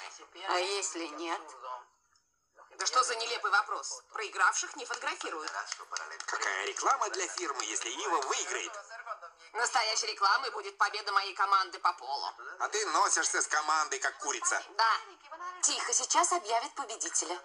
[0.50, 1.42] А если нет?
[2.78, 4.04] Да что за нелепый вопрос?
[4.14, 5.52] Проигравших не фотографируют.
[6.26, 8.72] Какая реклама для фирмы, если Ива выиграет?
[9.54, 12.32] Настоящей рекламой будет победа моей команды по полу.
[12.60, 14.62] А ты носишься с командой, как курица.
[14.78, 14.92] Да.
[15.64, 17.40] Тихо, сейчас объявят победителя.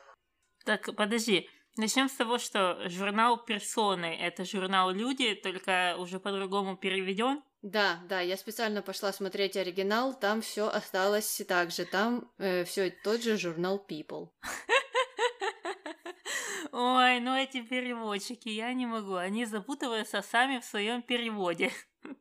[0.65, 1.51] Так, подожди.
[1.79, 7.43] Начнем с того, что журнал «Персоны»— это журнал «Люди», только уже по-другому переведен.
[7.63, 12.91] Да, да, я специально пошла смотреть оригинал, там все осталось так же, там э, все
[12.91, 14.29] тот же журнал People.
[16.73, 21.73] Ой, ну эти переводчики, я не могу, они запутываются сами в своем переводе.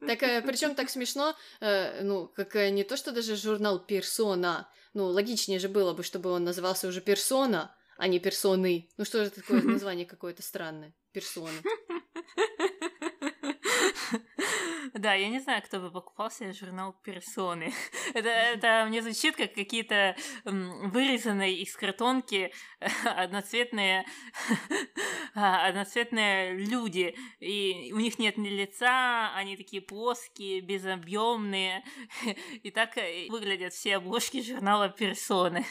[0.00, 4.66] Так, э, причем так смешно, э, ну, как э, не то, что даже журнал «Персона»,
[4.94, 8.88] ну, логичнее же было бы, чтобы он назывался уже «Персона», а не персоны.
[8.96, 10.94] Ну что же такое название какое-то странное?
[11.12, 11.60] Персоны.
[14.94, 17.72] Да, я не знаю, кто бы покупал себе журнал «Персоны».
[18.14, 22.52] это, это мне звучит как какие-то вырезанные из картонки
[23.04, 24.06] одноцветные,
[25.34, 27.14] одноцветные люди.
[27.38, 31.84] И у них нет ни лица, они такие плоские, безобъемные.
[32.62, 32.96] И так
[33.28, 35.64] выглядят все обложки журнала «Персоны».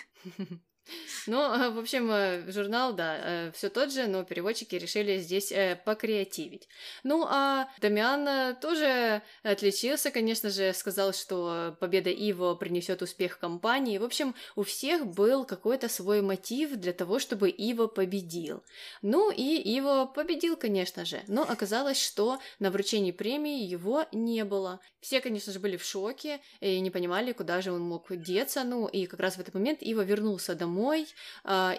[1.28, 5.52] Ну, а, в общем, э, журнал, да, э, все тот же, но переводчики решили здесь
[5.52, 6.70] э, покреативить.
[7.04, 13.98] Ну, а Дамиан тоже отличился, конечно же, сказал, что победа Иво принесет успех компании.
[13.98, 18.64] В общем, у всех был какой-то свой мотив для того, чтобы Иво победил.
[19.02, 24.80] Ну, и Иво победил, конечно же, но оказалось, что на вручении премии его не было.
[25.02, 28.64] Все, конечно же, были в шоке и не понимали, куда же он мог деться.
[28.64, 31.08] Ну, и как раз в этот момент Иво вернулся домой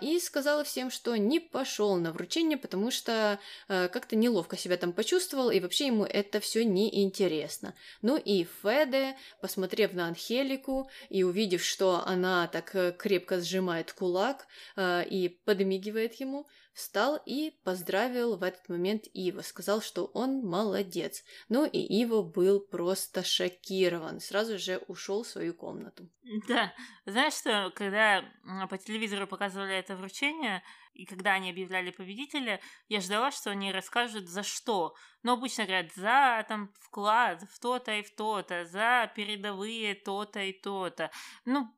[0.03, 4.93] и сказала всем, что не пошел на вручение, потому что э, как-то неловко себя там
[4.93, 7.75] почувствовал, и вообще ему это все не интересно.
[8.03, 14.47] Ну и Феде, посмотрев на Анхелику и увидев, что она так э, крепко сжимает кулак
[14.77, 16.47] э, и подмигивает ему,
[16.79, 21.25] встал и поздравил в этот момент Ива, сказал, что он молодец.
[21.49, 26.09] Ну и Ива был просто шокирован, сразу же ушел в свою комнату.
[26.47, 26.73] Да,
[27.05, 28.25] знаешь что, когда
[28.71, 30.63] по телевизору показывали это вручение,
[30.93, 34.95] и когда они объявляли победителя, я ждала, что они расскажут за что.
[35.23, 40.53] Но обычно говорят за там вклад в то-то и в то-то, за передовые то-то и
[40.53, 41.11] то-то.
[41.45, 41.69] Ну,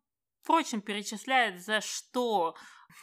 [0.43, 2.55] впрочем, перечисляют за что.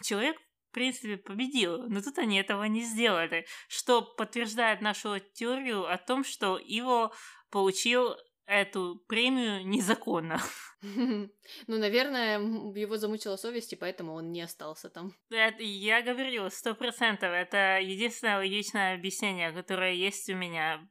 [0.04, 0.38] Человек
[0.70, 1.88] в принципе, победил.
[1.90, 7.14] Но тут они этого не сделали, что подтверждает нашу теорию о том, что его
[7.50, 8.16] получил
[8.48, 10.42] эту премию незаконно.
[11.68, 15.14] Ну, наверное, его замучила совесть, и поэтому он не остался там.
[15.30, 17.32] Это, я говорю, сто процентов.
[17.32, 20.88] Это единственное логичное объяснение, которое есть у меня.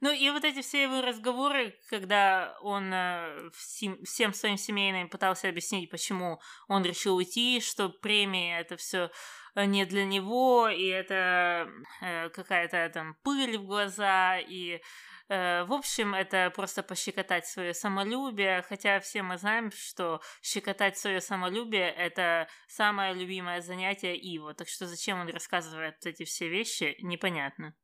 [0.00, 5.90] Ну, и вот эти все его разговоры, когда он э, всем своим семейным пытался объяснить,
[5.90, 9.10] почему он решил уйти, что премия это все
[9.54, 11.68] не для него, и это
[12.02, 14.80] э, какая-то там пыль в глаза, и Э,
[15.28, 21.90] в общем, это просто пощекотать свое самолюбие, хотя все мы знаем, что щекотать свое самолюбие–
[21.96, 27.74] это самое любимое занятие Иво, так что зачем он рассказывает эти все вещи, непонятно.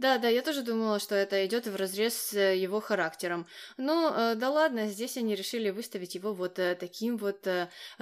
[0.00, 3.46] Да, да, я тоже думала, что это идет в разрез с э, его характером.
[3.76, 7.46] Но э, да ладно, здесь они решили выставить его вот э, таким вот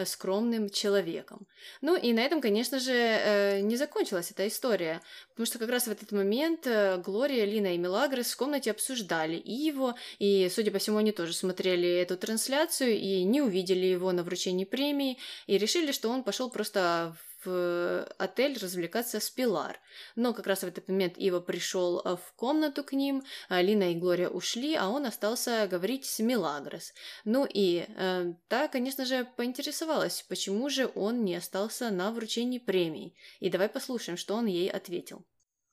[0.04, 1.48] скромным человеком.
[1.80, 5.00] Ну и на этом, конечно же, не закончилась эта история,
[5.30, 6.68] потому что как раз в этот момент
[7.04, 11.32] Глория, Лина и Мелагрос в комнате обсуждали и его, и, судя по всему, они тоже
[11.32, 16.48] смотрели эту трансляцию и не увидели его на вручении премии, и решили, что он пошел
[16.50, 19.78] просто в отель развлекаться с Пилар.
[20.16, 23.94] Но как раз в этот момент Ива пришел э, в комнату к ним, Алина и
[23.94, 26.92] Глория ушли, а он остался говорить с Милагрос.
[27.24, 33.16] Ну и э, та, конечно же, поинтересовалась, почему же он не остался на вручении премии.
[33.40, 35.24] И давай послушаем, что он ей ответил.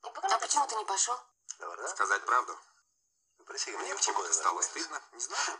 [0.02, 0.10] А
[0.40, 1.16] почему ты не пошел?
[1.88, 2.54] Сказать правду.
[3.48, 5.02] Мне почему-то стало стыдно.
[5.14, 5.60] Не знаю.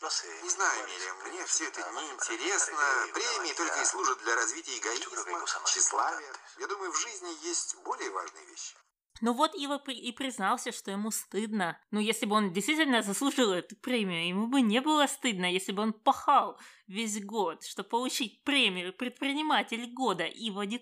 [0.00, 3.06] Не знаю, Мириам, мне все это неинтересно.
[3.12, 6.32] Премии только и служат для развития эгоизма, тщеславия.
[6.58, 8.76] Я думаю, в жизни есть более важные вещи.
[9.20, 11.78] Ну вот Ива и признался, что ему стыдно.
[11.90, 15.82] Ну если бы он действительно заслужил эту премию, ему бы не было стыдно, если бы
[15.82, 20.80] он пахал весь год, чтобы получить премию предприниматель года Ива Ди.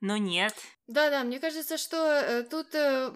[0.00, 0.54] Но нет.
[0.86, 3.10] Да-да, мне кажется, что э, тут э,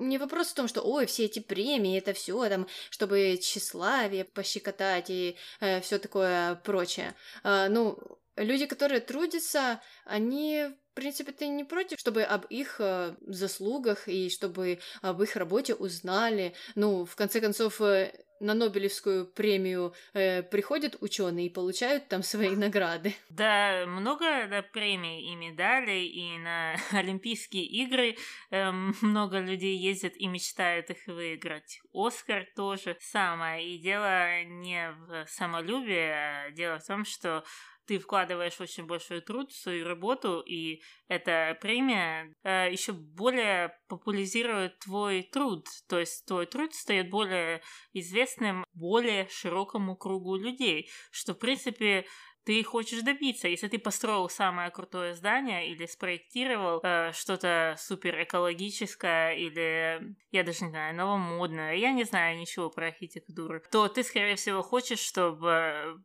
[0.00, 5.10] не вопрос в том, что ой, все эти премии, это все там, чтобы тщеславие пощекотать
[5.10, 7.14] и э, все такое прочее.
[7.44, 7.98] Э, ну,
[8.36, 10.66] люди, которые трудятся, они
[11.00, 16.54] принципе, ты не против, чтобы об их э, заслугах и чтобы об их работе узнали.
[16.74, 22.56] Ну, в конце концов, э, на Нобелевскую премию э, приходят ученые и получают там свои
[22.56, 23.14] награды.
[23.30, 28.16] Да, много да, премий и медалей, и на Олимпийские игры
[28.50, 28.70] э,
[29.02, 31.80] много людей ездят и мечтают их выиграть.
[31.92, 33.66] Оскар тоже самое.
[33.66, 37.44] И дело не в самолюбии, а дело в том, что
[37.90, 44.78] ты вкладываешь очень большой труд в свою работу, и эта премия э, еще более популяризирует
[44.78, 45.66] твой труд.
[45.88, 47.62] То есть твой труд стает более
[47.92, 52.06] известным более широкому кругу людей, что, в принципе,
[52.50, 53.46] ты хочешь добиться.
[53.46, 60.64] Если ты построил самое крутое здание или спроектировал э, что-то супер экологическое или, я даже
[60.64, 66.02] не знаю, новомодное, я не знаю ничего про архитектуру, то ты, скорее всего, хочешь, чтобы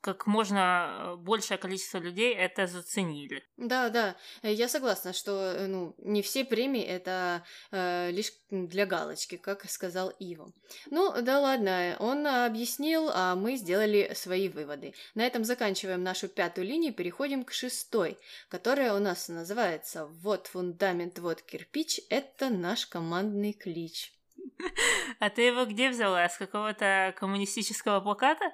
[0.00, 3.44] как можно большее количество людей это заценили.
[3.56, 9.36] Да, да, я согласна, что э, ну, не все премии это э, лишь для галочки,
[9.36, 10.52] как сказал Иво.
[10.90, 14.92] Ну, да ладно, он объяснил, а мы сделали свои выводы.
[15.14, 18.18] На этом заканчиваем заканчиваем нашу пятую линию, переходим к шестой,
[18.48, 24.12] которая у нас называется «Вот фундамент, вот кирпич»— это наш командный клич.
[25.20, 26.28] А ты его где взяла?
[26.28, 28.52] С какого-то коммунистического плаката?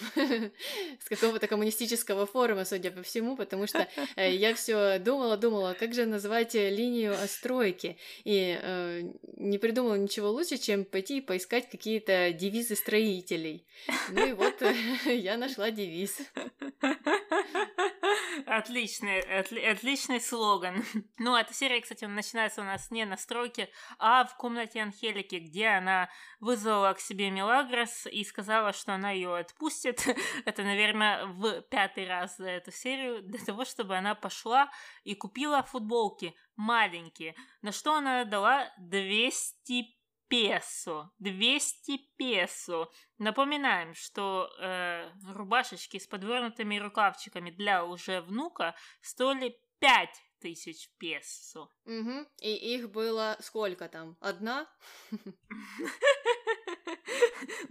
[0.14, 5.94] с какого-то коммунистического форума, судя по всему, потому что э, я все думала, думала, как
[5.94, 9.02] же назвать э, линию стройки, и э,
[9.36, 13.66] не придумала ничего лучше, чем пойти и поискать какие-то девизы строителей.
[14.10, 14.62] Ну и вот
[15.04, 16.18] я нашла девиз.
[18.46, 20.84] Отличный, отли, отличный слоган.
[21.18, 23.68] Ну, эта серия, кстати, начинается у нас не на стройке,
[23.98, 26.08] а в комнате Анхелики, где она
[26.40, 29.81] вызвала к себе Мелагрос и сказала, что она ее отпустит.
[30.44, 34.70] Это, наверное, в пятый раз за эту серию, для того, чтобы она пошла
[35.04, 41.10] и купила футболки маленькие, на что она дала 200 песо.
[41.18, 42.88] 200 песо.
[43.18, 50.08] Напоминаем, что э, рубашечки с подвернутыми рукавчиками для уже внука стоили 5
[50.40, 51.68] тысяч песо.
[51.84, 52.26] Угу.
[52.40, 54.16] И их было сколько там?
[54.20, 54.66] Одна?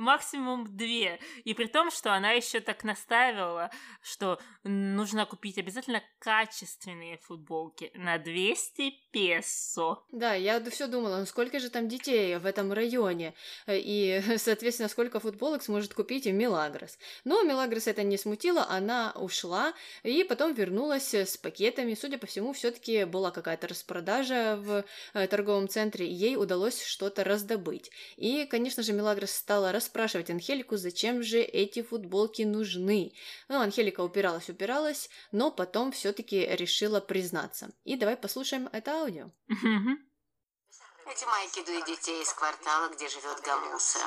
[0.02, 1.20] Максимум две.
[1.44, 3.70] И при том, что она еще так настаивала,
[4.02, 10.04] что нужно купить обязательно качественные футболки на 200 песо.
[10.12, 13.36] Да, я все думала, ну сколько же там детей в этом районе,
[13.68, 16.98] и, соответственно, сколько футболок сможет купить Мелагрос.
[17.24, 21.94] Но Мелагрос это не смутило, она ушла, и потом вернулась с пакетами.
[21.94, 24.84] Судя по всему, все-таки была какая-то распродажа в
[25.14, 27.92] э, торговом центре, и ей удалось что-то раздобыть.
[28.16, 33.14] И, конечно же, Мелагрос стала расспрашивать Анхелику, зачем же эти футболки нужны.
[33.50, 37.72] Ну, Анхелика упиралась, упиралась, но потом все-таки решила признаться.
[37.84, 39.32] И давай послушаем это аудио.
[39.50, 44.00] Эти майки дуют детей из квартала, где живет Гамуса.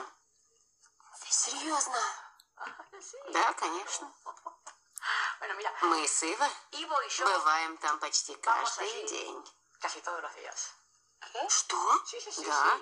[1.29, 1.99] Серьезно?
[3.33, 4.11] Да, конечно.
[5.83, 6.49] Мы с Ива
[7.19, 9.45] бываем там почти каждый день.
[11.49, 11.77] Что?
[12.47, 12.79] Да.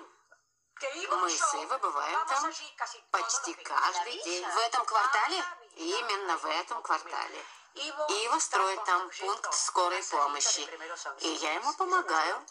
[0.83, 2.51] Мы с Ива бываем там
[3.11, 4.45] почти каждый день.
[4.45, 5.43] В этом квартале?
[5.77, 7.45] Именно в этом квартале.
[7.75, 10.67] Ива строит там пункт скорой помощи.
[11.21, 12.45] И я ему помогаю.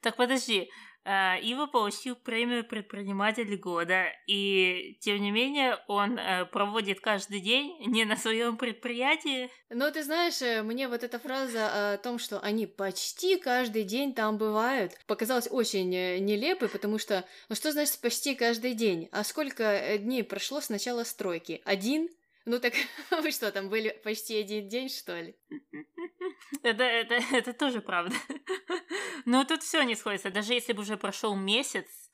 [0.00, 0.70] Так подожди,
[1.04, 8.04] Ива получил премию предприниматель года, и тем не менее он uh, проводит каждый день не
[8.04, 9.50] на своем предприятии.
[9.70, 14.14] Но ты знаешь, э, мне вот эта фраза о том, что они почти каждый день
[14.14, 19.08] там бывают, показалась очень э, нелепой, потому что, ну что значит почти каждый день?
[19.12, 21.62] А сколько э, дней прошло с начала стройки?
[21.64, 22.08] Один?
[22.44, 22.74] Ну так
[23.10, 25.36] вы что, там были почти один день, что ли?
[26.62, 28.14] Это, это, это тоже правда.
[29.24, 30.30] Но тут все не сходится.
[30.30, 32.10] Даже если бы уже прошел месяц,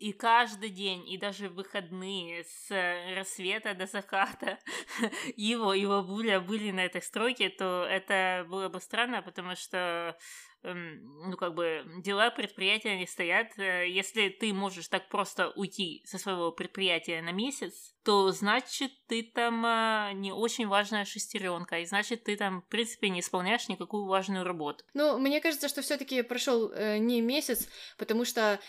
[0.00, 2.70] и каждый день, и даже выходные с
[3.14, 4.58] рассвета до заката
[5.36, 10.16] его и бабуля были на этой стройке, то это было бы странно, потому что
[10.62, 13.58] Эм, ну, как бы, дела предприятия не стоят.
[13.58, 19.22] Э, если ты можешь так просто уйти со своего предприятия на месяц, то значит ты
[19.22, 24.04] там э, не очень важная шестеренка, и значит ты там, в принципе, не исполняешь никакую
[24.04, 24.84] важную работу.
[24.92, 28.60] Ну, мне кажется, что все-таки прошел э, не месяц, потому что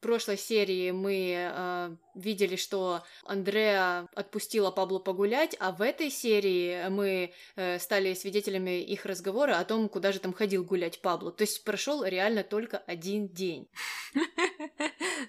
[0.00, 7.32] прошлой серии мы э, видели, что Андреа отпустила Пабло погулять, а в этой серии мы
[7.56, 11.32] э, стали свидетелями их разговора о том, куда же там ходил гулять Пабло.
[11.32, 13.68] То есть прошел реально только один день.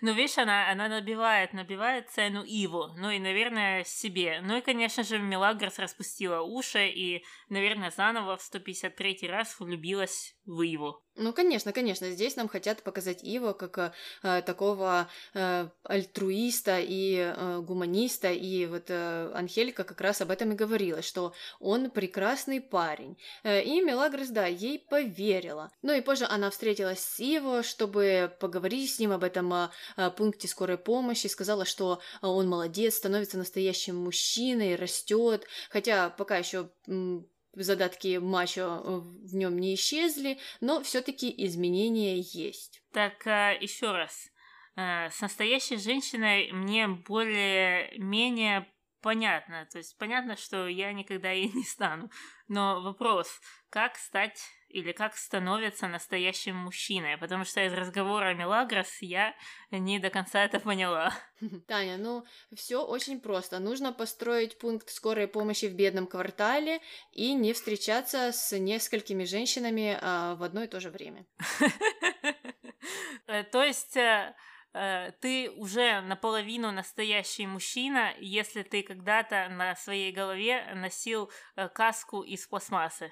[0.01, 4.39] Ну, видишь, она, она набивает, набивает цену Иву, ну и, наверное, себе.
[4.41, 10.62] Ну и, конечно же, Мелагрос распустила уши и, наверное, заново в 153 раз влюбилась в
[10.64, 11.00] Иву.
[11.16, 13.93] Ну, конечно, конечно, здесь нам хотят показать Иву как
[14.24, 20.54] э, такого э, альтруиста и э, гуманиста, и вот э, Анхелька как раз об этом
[20.54, 23.18] и говорила, что он прекрасный парень.
[23.43, 25.72] Э, и Мелагрос, да, ей поверила.
[25.82, 29.70] Ну и позже она встретилась с Иво, чтобы поговорить с ним об этом э,
[30.18, 36.72] пункте скорой помощи, сказала, что он молодец, становится настоящим мужчиной, растет, хотя пока еще
[37.54, 38.89] задатки мачо э,
[39.28, 42.82] в нем не исчезли, но все-таки изменения есть.
[42.91, 44.30] Так, а, еще раз.
[44.76, 48.68] Э, с настоящей женщиной мне более-менее
[49.02, 49.68] понятно.
[49.72, 52.10] То есть понятно, что я никогда ей не стану.
[52.47, 53.39] Но вопрос,
[53.70, 54.39] как стать
[54.70, 59.36] или как становится настоящим мужчиной, потому что из разговора Мелагрос я
[59.72, 61.14] не до конца это поняла.
[61.68, 63.60] Таня, ну все очень просто.
[63.60, 66.82] Нужно построить пункт скорой помощи в бедном квартале
[67.12, 71.26] и не встречаться с несколькими женщинами а, в одно и то же время.
[73.28, 74.34] Э, то есть э,
[74.72, 81.32] ты уже наполовину настоящий мужчина, если ты когда-то на своей голове носил
[81.74, 83.11] каску из пластмассы.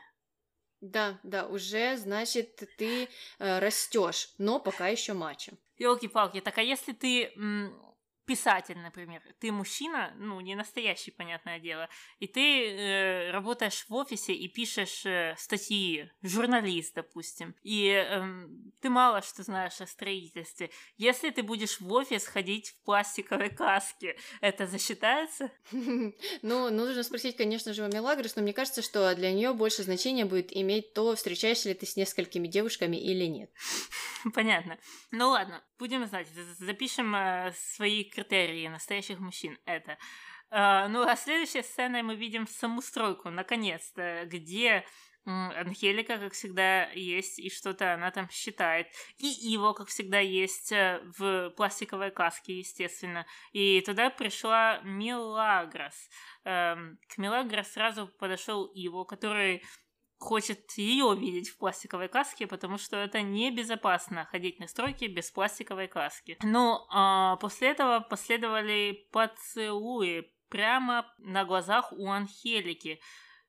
[0.81, 5.53] Да, да, уже, значит, ты э, растешь, но пока еще мачо.
[5.77, 7.81] Елки-палки, так а если ты м-
[8.27, 14.33] писатель, например, ты мужчина, ну, не настоящий, понятное дело, и ты э, работаешь в офисе
[14.33, 18.47] и пишешь э, статьи, журналист, допустим, и э,
[18.81, 20.69] ты мало что знаешь о строительстве.
[20.97, 25.49] Если ты будешь в офис ходить в пластиковой каске, это засчитается?
[26.41, 30.25] Ну, нужно спросить, конечно же, у Мелагрос, но мне кажется, что для нее больше значения
[30.25, 33.49] будет иметь то, встречаешься ли ты с несколькими девушками или нет.
[34.33, 34.77] Понятно.
[35.11, 36.27] Ну ладно, будем знать,
[36.59, 39.57] запишем э, свои критерии настоящих мужчин.
[39.65, 39.97] Это.
[40.49, 44.85] Э, ну а следующей сценой мы видим саму стройку, наконец-то, где
[45.27, 48.87] Анхелика, как всегда, есть, и что-то она там считает.
[49.17, 53.25] И его, как всегда, есть э, в пластиковой каске, естественно.
[53.51, 56.09] И туда пришла Милагрос.
[56.45, 59.63] Эм, к Милагрос сразу подошел его, который
[60.17, 65.87] хочет ее видеть в пластиковой каске, потому что это небезопасно ходить на стройки без пластиковой
[65.87, 66.37] каски.
[66.43, 72.99] Но а, после этого последовали поцелуи прямо на глазах у Анхелики.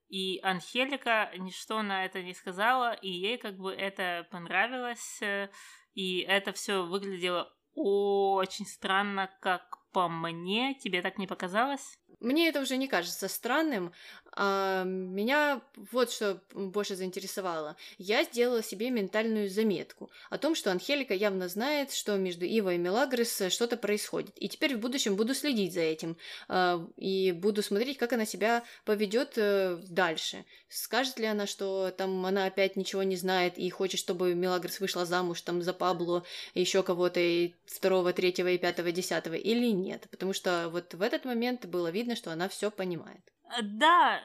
[0.08, 5.50] И Анхелика ничто на это не сказала, и ей как бы это понравилось, э,
[5.92, 10.74] и это все выглядело очень странно, как по мне.
[10.74, 11.97] Тебе так не показалось?
[12.20, 13.92] Мне это уже не кажется странным.
[14.40, 17.74] А меня вот что больше заинтересовало.
[17.98, 22.78] Я сделала себе ментальную заметку о том, что Анхелика явно знает, что между Ивой и
[22.78, 24.32] Мелагрос что-то происходит.
[24.36, 26.16] И теперь в будущем буду следить за этим.
[26.46, 30.44] А, и буду смотреть, как она себя поведет э, дальше.
[30.68, 35.04] Скажет ли она, что там она опять ничего не знает и хочет, чтобы Мелагрос вышла
[35.04, 40.06] замуж там за Пабло, еще кого-то и второго, третьего и пятого, десятого, или нет.
[40.12, 43.22] Потому что вот в этот момент было видно, что она все понимает.
[43.44, 44.20] Э, да,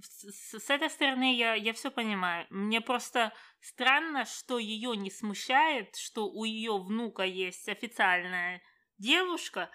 [0.00, 2.46] с, с этой стороны я, я все понимаю.
[2.50, 8.62] Мне просто странно, что ее не смущает, что у ее внука есть официальная
[8.98, 9.70] девушка,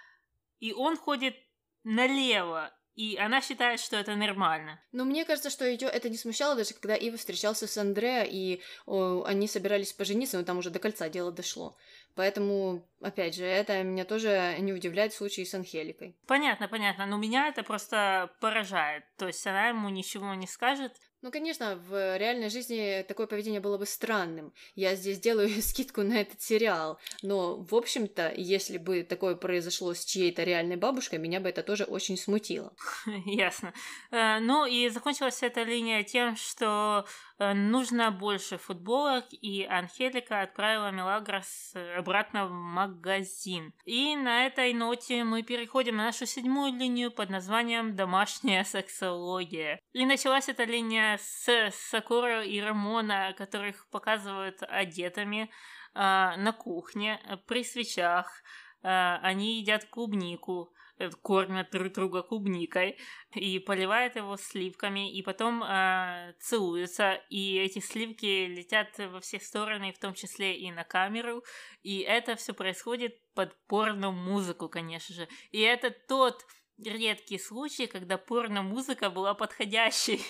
[0.60, 1.36] и он ходит
[1.84, 4.80] налево, и она считает, что это нормально.
[4.92, 8.60] Но мне кажется, что ее это не смущало, даже когда Ива встречался с Андреа, и
[8.88, 11.78] о, они собирались пожениться, но там уже до кольца дело дошло.
[12.16, 16.16] Поэтому, опять же, это меня тоже не удивляет в случае с Анхеликой.
[16.26, 19.04] Понятно, понятно, но меня это просто поражает.
[19.18, 23.78] То есть она ему ничего не скажет, ну, конечно, в реальной жизни такое поведение было
[23.78, 24.54] бы странным.
[24.76, 27.00] Я здесь делаю скидку на этот сериал.
[27.22, 31.86] Но, в общем-то, если бы такое произошло с чьей-то реальной бабушкой, меня бы это тоже
[31.86, 32.74] очень смутило.
[33.26, 33.74] Ясно.
[34.12, 37.06] Э, ну и закончилась эта линия тем, что
[37.40, 43.74] Э, нужно больше футболок, и Анхелика отправила Мелагрос обратно в магазин.
[43.86, 49.80] И на этой ноте мы переходим на нашу седьмую линию под названием «Домашняя сексология».
[49.94, 55.48] И началась эта линия с Сакура и Рамона, которых показывают одетыми э,
[55.96, 58.44] на кухне при свечах.
[58.84, 60.74] Э, они едят клубнику.
[61.00, 62.98] Э, кормят друг друга клубникой
[63.36, 69.94] и поливают его сливками, и потом э, целуются, и эти сливки летят во все стороны,
[69.94, 71.44] в том числе и на камеру,
[71.84, 75.28] и это все происходит под порно-музыку, конечно же.
[75.52, 76.44] И это тот
[76.84, 80.22] редкий случай, когда порно-музыка была подходящей.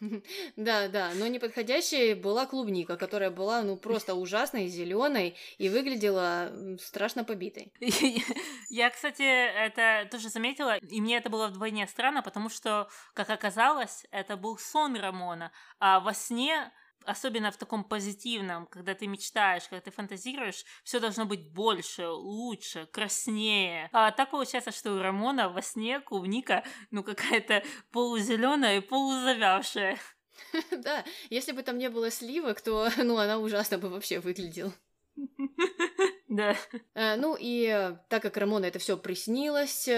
[0.56, 7.24] Да, да, но неподходящей была клубника, которая была, ну, просто ужасной, зеленой и выглядела страшно
[7.24, 7.72] побитой.
[8.70, 14.06] Я, кстати, это тоже заметила, и мне это было вдвойне странно, потому что, как оказалось,
[14.10, 16.72] это был сон Рамона, а во сне
[17.04, 22.86] особенно в таком позитивном, когда ты мечтаешь, когда ты фантазируешь, все должно быть больше, лучше,
[22.86, 23.88] краснее.
[23.92, 29.98] А так получается, что у Рамона во сне клубника, ну, какая-то полузеленая и полузавявшая.
[30.70, 34.72] Да, если бы там не было сливок, то, ну, она ужасно бы вообще выглядела.
[36.28, 36.56] Да.
[36.94, 39.88] Э, ну и так как Рамона это все приснилось,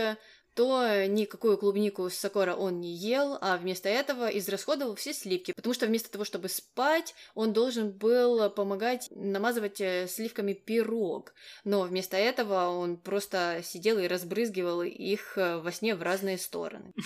[0.54, 5.74] то никакую клубнику с Сокора он не ел, а вместо этого израсходовал все сливки, потому
[5.74, 11.34] что вместо того, чтобы спать, он должен был помогать намазывать э, сливками пирог,
[11.64, 16.92] но вместо этого он просто сидел и разбрызгивал их э, во сне в разные стороны.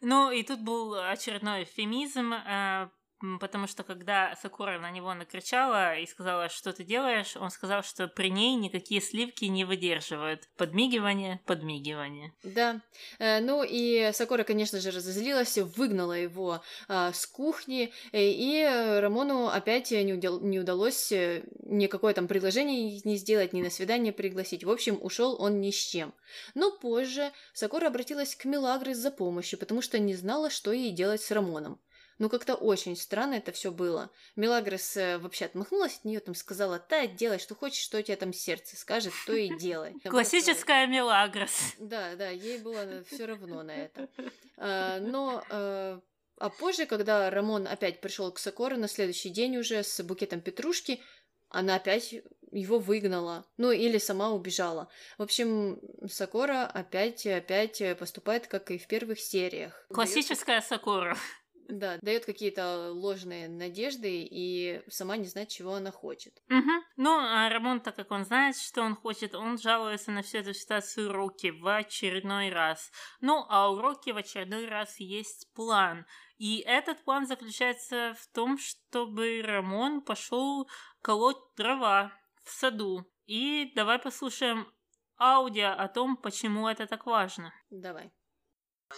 [0.00, 2.88] Ну, и тут был очередной эвфемизм, э,
[3.40, 8.08] потому что когда Сакура на него накричала и сказала, что ты делаешь, он сказал, что
[8.08, 10.48] при ней никакие сливки не выдерживают.
[10.56, 12.32] Подмигивание, подмигивание.
[12.42, 12.80] Да.
[13.18, 19.48] Э, ну и Сакура, конечно же, разозлилась, выгнала его а, с кухни, э, и Рамону
[19.48, 24.64] опять не, удалось э, никакое там предложение не сделать, ни на свидание пригласить.
[24.64, 26.14] В общем, ушел он ни с чем.
[26.54, 31.22] Но позже Сакура обратилась к Милагры за помощью, потому что не знала, что ей делать
[31.22, 31.80] с Рамоном.
[32.20, 34.10] Ну, как-то очень странно это все было.
[34.36, 38.16] Мелагрос э, вообще отмахнулась от нее, там сказала, та, делай, что хочешь, что у тебя
[38.18, 39.98] там сердце скажет, то и делай.
[40.04, 41.72] Классическая Мелагрос.
[41.78, 44.10] Да, да, ей было все равно на это.
[44.58, 45.98] А, но э,
[46.36, 51.00] а позже, когда Рамон опять пришел к Сокору на следующий день уже с букетом петрушки,
[51.48, 52.16] она опять
[52.52, 53.46] его выгнала.
[53.56, 54.90] Ну, или сама убежала.
[55.16, 59.86] В общем, Сокора опять опять поступает, как и в первых сериях.
[59.88, 61.16] Классическая Сокора.
[61.70, 66.42] Да, дает какие-то ложные надежды и сама не знает, чего она хочет.
[66.48, 66.70] Угу.
[66.96, 70.54] Ну, а Рамон, так как он знает, что он хочет, он жалуется на всю эту
[70.54, 72.90] ситуацию Роки в очередной раз.
[73.20, 76.06] Ну, а у Роки в очередной раз есть план.
[76.38, 80.68] И этот план заключается в том, чтобы Рамон пошел
[81.02, 82.12] колоть дрова
[82.44, 83.06] в саду.
[83.26, 84.66] И давай послушаем
[85.18, 87.52] аудио о том, почему это так важно.
[87.70, 88.10] Давай.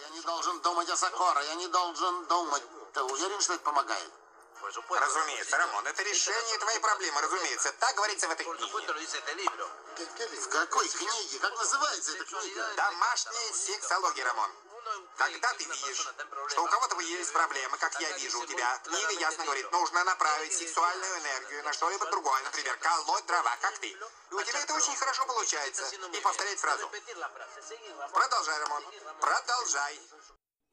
[0.01, 2.63] Я не должен думать о Сокора, я не должен думать.
[2.93, 4.11] Ты уверен, что это помогает?
[4.89, 7.71] Разумеется, Рамон, это решение твоей проблемы, разумеется.
[7.79, 8.87] Так говорится в этой книге.
[10.41, 11.39] В какой книге?
[11.39, 12.73] Как называется эта книга?
[12.75, 14.49] Домашняя сексология, Рамон.
[15.17, 16.07] Когда ты видишь,
[16.49, 20.53] что у кого-то есть проблемы, как я вижу у тебя, книга ясно говорит, нужно направить
[20.53, 23.95] сексуальную энергию на что-либо другое, например, колоть дрова, как ты.
[24.31, 25.83] У тебя это очень хорошо получается.
[25.95, 26.89] И повторять фразу.
[28.13, 28.83] Продолжай, Рамон.
[29.19, 29.99] Продолжай.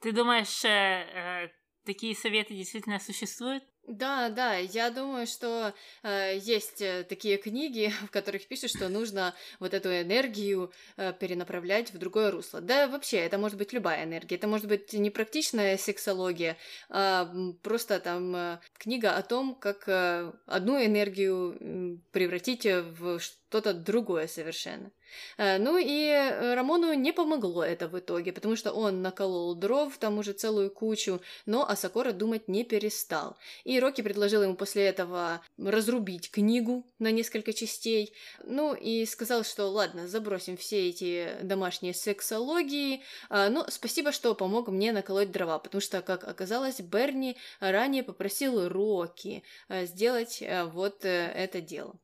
[0.00, 1.48] Ты думаешь, э, э,
[1.84, 3.64] такие советы действительно существуют?
[3.90, 5.74] Да, да, я думаю, что
[6.04, 11.92] э, есть э, такие книги, в которых пишут, что нужно вот эту энергию э, перенаправлять
[11.92, 12.60] в другое русло.
[12.60, 14.36] Да, вообще, это может быть любая энергия.
[14.36, 16.56] Это может быть не практичная сексология,
[16.88, 17.34] а
[17.64, 24.92] просто там э, книга о том, как э, одну энергию превратить в что-то другое совершенно.
[25.36, 29.96] Э, ну и э, Рамону не помогло это в итоге, потому что он наколол дров,
[29.98, 33.36] там уже целую кучу, но Асакора думать не перестал.
[33.64, 38.12] И Рокки предложил ему после этого разрубить книгу на несколько частей.
[38.44, 44.68] Ну и сказал, что ладно, забросим все эти домашние сексологии, а, но спасибо, что помог
[44.68, 50.42] мне наколоть дрова, потому что, как оказалось, Берни ранее попросил Рокки э, сделать
[50.72, 51.98] вот это дело.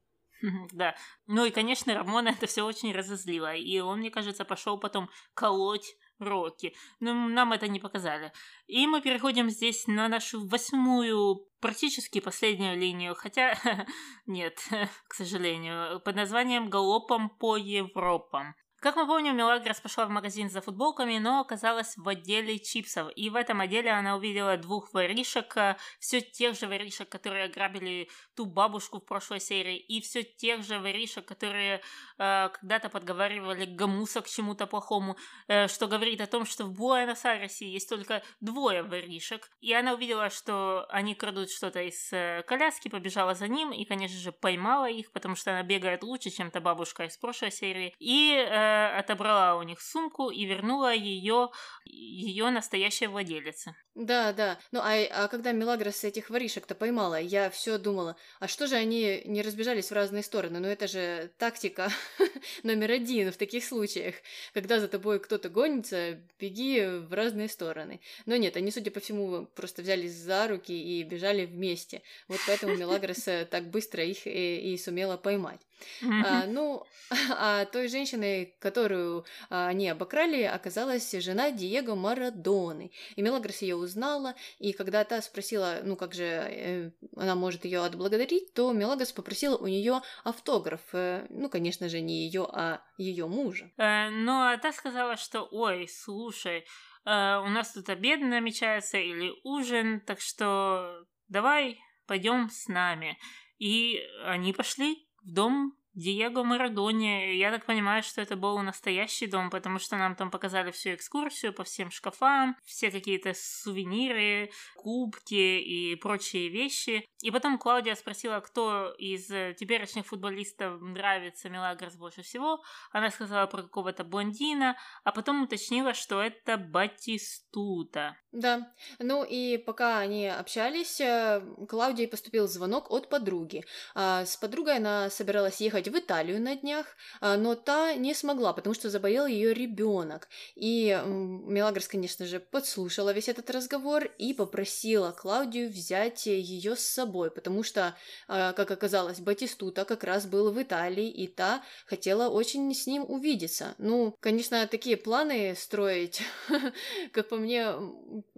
[0.72, 0.94] Да.
[1.26, 3.54] Ну и, конечно, Рамона это все очень разозлило.
[3.54, 6.74] И он, мне кажется, пошел потом колоть Рокки.
[7.00, 8.32] Но нам это не показали.
[8.66, 13.14] И мы переходим здесь на нашу восьмую, практически последнюю линию.
[13.14, 13.58] Хотя,
[14.26, 14.58] нет,
[15.08, 18.54] к сожалению, под названием «Галопом по Европам».
[18.86, 23.10] Как мы помним, Мелагрос пошла в магазин за футболками, но оказалась в отделе чипсов.
[23.16, 28.08] И в этом отделе она увидела двух воришек, э, все тех же воришек, которые ограбили
[28.36, 31.80] ту бабушку в прошлой серии, и все тех же воришек, которые
[32.18, 35.16] э, когда-то подговаривали Гамуса к чему-то плохому,
[35.48, 39.50] э, что говорит о том, что в Буэнос-Айресе есть только двое воришек.
[39.60, 44.16] И она увидела, что они крадут что-то из э, коляски, побежала за ним и, конечно
[44.16, 47.92] же, поймала их, потому что она бегает лучше, чем та бабушка из прошлой серии.
[47.98, 51.50] И э, отобрала у них сумку и вернула ее
[51.84, 53.74] ее настоящая владелица.
[53.94, 54.58] Да, да.
[54.72, 59.22] Ну а, а когда Мелагрос этих воришек-то поймала, я все думала, а что же они
[59.24, 60.58] не разбежались в разные стороны?
[60.58, 61.90] Ну это же тактика
[62.62, 64.16] номер один в таких случаях.
[64.52, 68.00] Когда за тобой кто-то гонится, беги в разные стороны.
[68.26, 72.02] Но нет, они, судя по всему, просто взялись за руки и бежали вместе.
[72.28, 75.60] Вот поэтому Мелагрос э, так быстро их и, и сумела поймать.
[76.02, 76.84] А, ну,
[77.30, 82.90] а той женщиной, которую а, они обокрали, оказалась жена Диего Марадоны.
[83.16, 87.84] И Мелагрос ее узнала, и когда та спросила, ну как же э, она может ее
[87.84, 90.80] отблагодарить, то Мелагрос попросила у нее автограф.
[90.92, 93.70] Э, ну, конечно же, не ее, а ее мужа.
[93.76, 96.62] Э, ну, а та сказала, что, ой, слушай, э,
[97.04, 103.18] у нас тут обед намечается или ужин, так что давай пойдем с нами.
[103.58, 107.36] И они пошли в дом Диего Марадони.
[107.36, 111.54] Я так понимаю, что это был настоящий дом, потому что нам там показали всю экскурсию
[111.54, 117.06] по всем шкафам, все какие-то сувениры, кубки и прочие вещи.
[117.22, 122.62] И потом Клаудия спросила, кто из теперешних футболистов нравится Мелагрос больше всего.
[122.92, 128.18] Она сказала про какого-то блондина, а потом уточнила, что это Батистута.
[128.36, 133.64] Да, ну и пока они общались, э, Клаудии поступил звонок от подруги.
[133.94, 136.84] А с подругой она собиралась ехать в Италию на днях,
[137.22, 140.28] а, но та не смогла, потому что заболел ее ребенок.
[140.54, 147.30] И Мелагрос, конечно же, подслушала весь этот разговор и попросила Клаудию взять ее с собой,
[147.30, 147.96] потому что,
[148.28, 153.06] а, как оказалось, Батистута как раз был в Италии, и та хотела очень с ним
[153.08, 153.74] увидеться.
[153.78, 156.20] Ну, конечно, такие планы строить,
[157.12, 157.72] как по мне,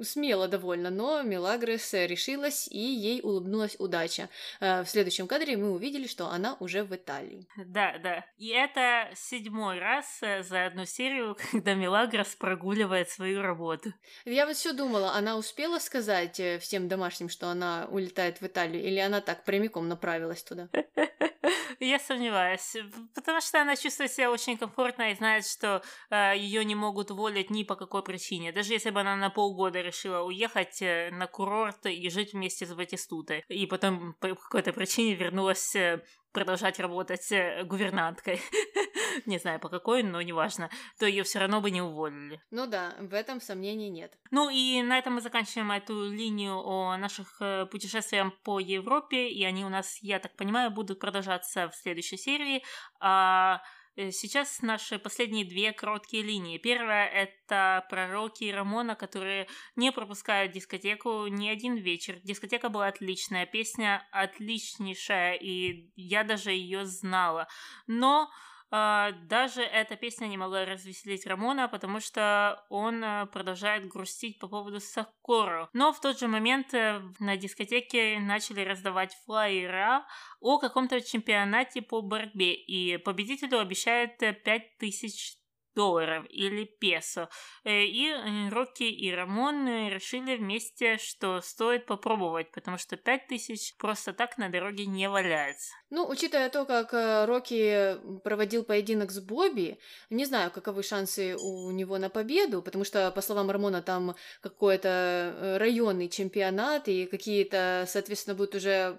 [0.03, 4.29] смело довольно, но Мелагрос решилась, и ей улыбнулась удача.
[4.61, 7.47] Э, в следующем кадре мы увидели, что она уже в Италии.
[7.57, 8.25] Да, да.
[8.37, 13.93] И это седьмой раз э, за одну серию, когда Мелагрос прогуливает свою работу.
[14.25, 18.83] Я вот все думала, она успела сказать э, всем домашним, что она улетает в Италию,
[18.83, 20.69] или она так прямиком направилась туда?
[21.81, 22.77] Я сомневаюсь,
[23.15, 27.63] потому что она чувствует себя очень комфортно и знает, что ее не могут уволить ни
[27.63, 28.53] по какой причине.
[28.53, 32.75] Даже если бы она на полгода решила уехать э, на курорт и жить вместе с
[32.75, 36.03] Батистутой, и потом по какой-то причине вернулась э,
[36.33, 38.41] продолжать работать э, гувернанткой,
[39.27, 42.41] не знаю по какой, но неважно, то ее все равно бы не уволили.
[42.51, 44.17] Ну да, в этом сомнений нет.
[44.31, 49.65] Ну и на этом мы заканчиваем эту линию о наших путешествиях по Европе, и они
[49.65, 52.63] у нас, я так понимаю, будут продолжаться в следующей серии.
[53.01, 53.63] А
[54.11, 56.59] сейчас наши последние две короткие линии.
[56.59, 62.21] Первая— это про Рокки и Рамона, которые не пропускают дискотеку ни один вечер.
[62.23, 67.49] Дискотека была отличная, песня отличнейшая, и я даже ее знала.
[67.87, 68.31] Но
[68.71, 74.81] даже эта песня не могла развеселить Рамона, потому что он э, продолжает грустить по поводу
[74.81, 75.69] Сакуру.
[75.73, 80.07] Но в тот же момент э, на дискотеке начали раздавать флайера
[80.41, 85.39] о каком-то чемпионате по борьбе, и победителю обещают 5000
[85.79, 87.29] долларов или песо.
[87.65, 93.77] Э, и э, Рокки и Рамон э, решили вместе, что стоит попробовать, потому что 5000
[93.77, 95.73] просто так на дороге не валяется.
[95.91, 96.93] Ну, учитывая то, как
[97.29, 99.79] Рокки проводил поединок с Бобби,
[100.11, 105.57] не знаю, каковы шансы у него на победу, потому что, по словам Рамона, там какой-то
[105.61, 108.99] районный чемпионат, и какие-то, соответственно, будут уже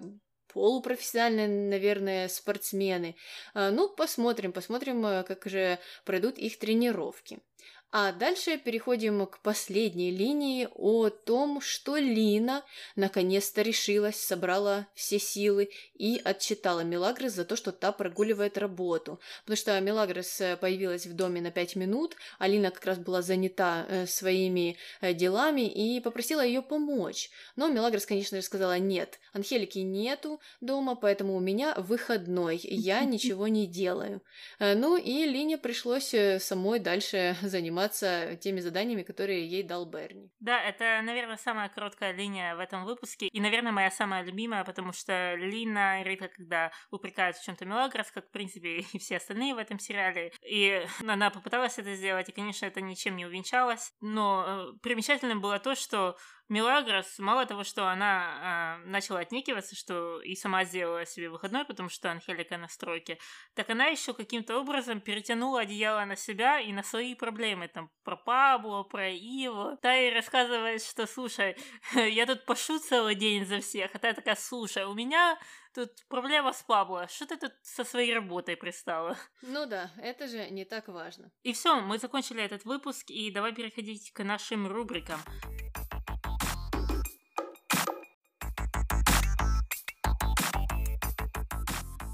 [0.52, 3.16] полупрофессиональные, наверное, спортсмены.
[3.54, 7.38] А, ну, посмотрим, посмотрим, э, как же пройдут их тренировки.
[7.92, 12.64] А дальше переходим к последней линии о том, что Лина
[12.94, 19.18] наконец-то решилась, собрала все силы и отчитала Мелагрос за то, что та прогуливает работу.
[19.42, 23.22] Потому что Мелагрос э, появилась в доме на пять минут, а Лина как раз была
[23.22, 27.28] занята э, своими э, делами и попросила ее помочь.
[27.56, 33.48] Но Мелагрос, конечно же, сказала нет, Анхелики нету дома, поэтому у меня выходной, я ничего
[33.48, 34.22] не делаю.
[34.60, 40.30] Ну и Лине пришлось самой дальше заниматься заниматься теми заданиями, которые ей дал Берни.
[40.40, 44.92] Да, это, наверное, самая короткая линия в этом выпуске, и, наверное, моя самая любимая, потому
[44.92, 49.58] что Лина редко когда упрекает в чем-то Мелагрос, как, в принципе, и все остальные в
[49.58, 54.78] этом сериале, и она попыталась это сделать, и, конечно, это ничем не увенчалось, но э,
[54.82, 56.16] примечательным было то, что
[56.50, 61.88] Мелагрос, мало того, что она э, начала отнекиваться, что и сама сделала себе выходной, потому
[61.88, 63.18] что Анхелика на стройке,
[63.54, 68.16] так она еще каким-то образом перетянула одеяло на себя и на свои проблемы, там, про
[68.16, 69.78] Пабло, про Иву.
[69.80, 71.56] Та и рассказывает, что, слушай,
[71.94, 75.38] я тут пошу целый день за всех, а та такая, слушай, у меня
[75.72, 79.16] тут проблема с Пабло, что ты тут со своей работой пристала?
[79.42, 81.30] Ну да, это же не так важно.
[81.44, 85.20] И все, мы закончили этот выпуск, и давай переходить к нашим рубрикам.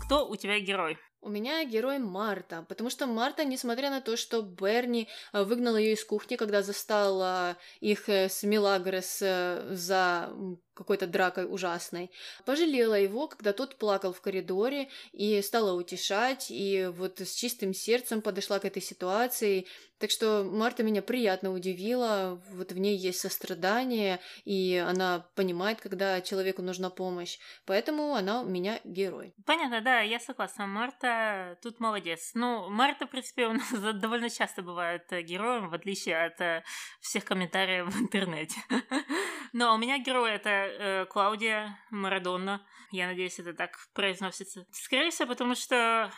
[0.06, 0.98] Кто у тебя герой?
[1.26, 5.94] У меня герой Марта, потому что Марта, несмотря на то, что Берни э, выгнал ее
[5.94, 10.30] из кухни, когда застала их э, с Милагрос э, за
[10.76, 12.12] какой-то дракой ужасной.
[12.44, 18.20] Пожалела его, когда тот плакал в коридоре и стала утешать, и вот с чистым сердцем
[18.20, 19.66] подошла к этой ситуации.
[19.98, 26.20] Так что Марта меня приятно удивила, вот в ней есть сострадание, и она понимает, когда
[26.20, 27.38] человеку нужна помощь.
[27.64, 29.34] Поэтому она у меня герой.
[29.46, 30.66] Понятно, да, я согласна.
[30.66, 31.15] Марта
[31.62, 32.32] тут молодец.
[32.34, 36.64] Ну, Марта, в принципе, у нас довольно часто бывает э, героем, в отличие от э,
[37.00, 38.60] всех комментариев в интернете.
[39.52, 42.64] Но у меня герой это э, Клаудия Марадонна.
[42.90, 44.66] Я надеюсь, это так произносится.
[44.72, 46.10] Скорее всего, потому что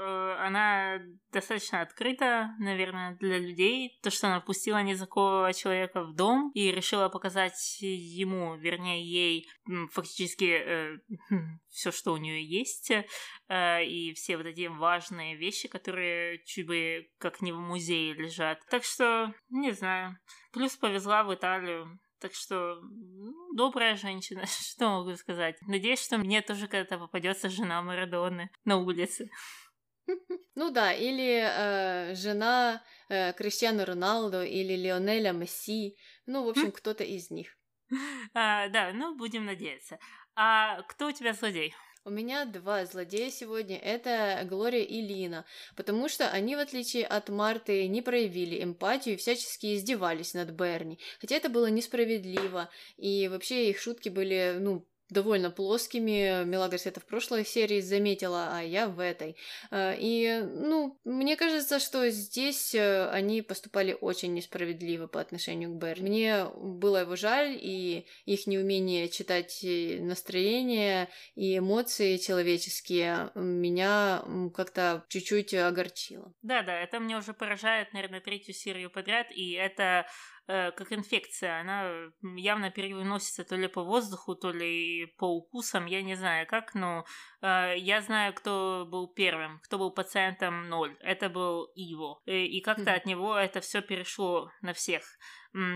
[0.00, 1.00] она
[1.32, 3.98] достаточно открыта, наверное, для людей.
[4.02, 9.48] То, что она пустила незнакомого человека в дом и решила показать ему, вернее, ей
[9.92, 10.98] фактически э,
[11.68, 17.08] все, что у нее есть, э, и все вот эти важные вещи, которые чуть бы
[17.18, 18.60] как не в музее лежат.
[18.70, 20.18] Так что, не знаю.
[20.52, 21.98] Плюс повезла в Италию.
[22.20, 25.56] Так что, ну, добрая женщина, что могу сказать.
[25.66, 29.30] Надеюсь, что мне тоже когда-то попадется жена Марадоны на улице.
[30.54, 35.96] Ну да, или э, жена э, Криштиану Роналду, или Лионеля Месси.
[36.26, 37.56] Ну, в общем, кто-то из них.
[38.34, 39.98] А, да, ну, будем надеяться.
[40.34, 41.74] А кто у тебя злодей?
[42.04, 43.78] У меня два злодея сегодня.
[43.78, 45.44] Это Глория и Лина.
[45.76, 50.98] Потому что они, в отличие от Марты, не проявили эмпатию и всячески издевались над Берни.
[51.20, 52.70] Хотя это было несправедливо.
[52.96, 56.44] И вообще их шутки были, ну, довольно плоскими.
[56.44, 59.36] Мелагрос это в прошлой серии заметила, а я в этой.
[59.70, 65.82] Э, и, ну, мне кажется, что здесь э, они поступали очень несправедливо по отношению к
[65.82, 66.02] Берри.
[66.02, 74.22] Мне было его жаль, и их неумение читать э, настроение и эмоции человеческие меня
[74.54, 76.32] как-то чуть-чуть огорчило.
[76.42, 80.06] Да-да, это мне уже поражает, наверное, третью серию подряд, и это
[80.48, 81.60] как инфекция.
[81.60, 86.74] Она явно переносится то ли по воздуху, то ли по укусам, я не знаю как,
[86.74, 87.04] но
[87.42, 90.96] э, я знаю, кто был первым, кто был пациентом ноль.
[91.00, 92.22] Это был Иво.
[92.26, 95.02] И, и как-то от него это все перешло на всех.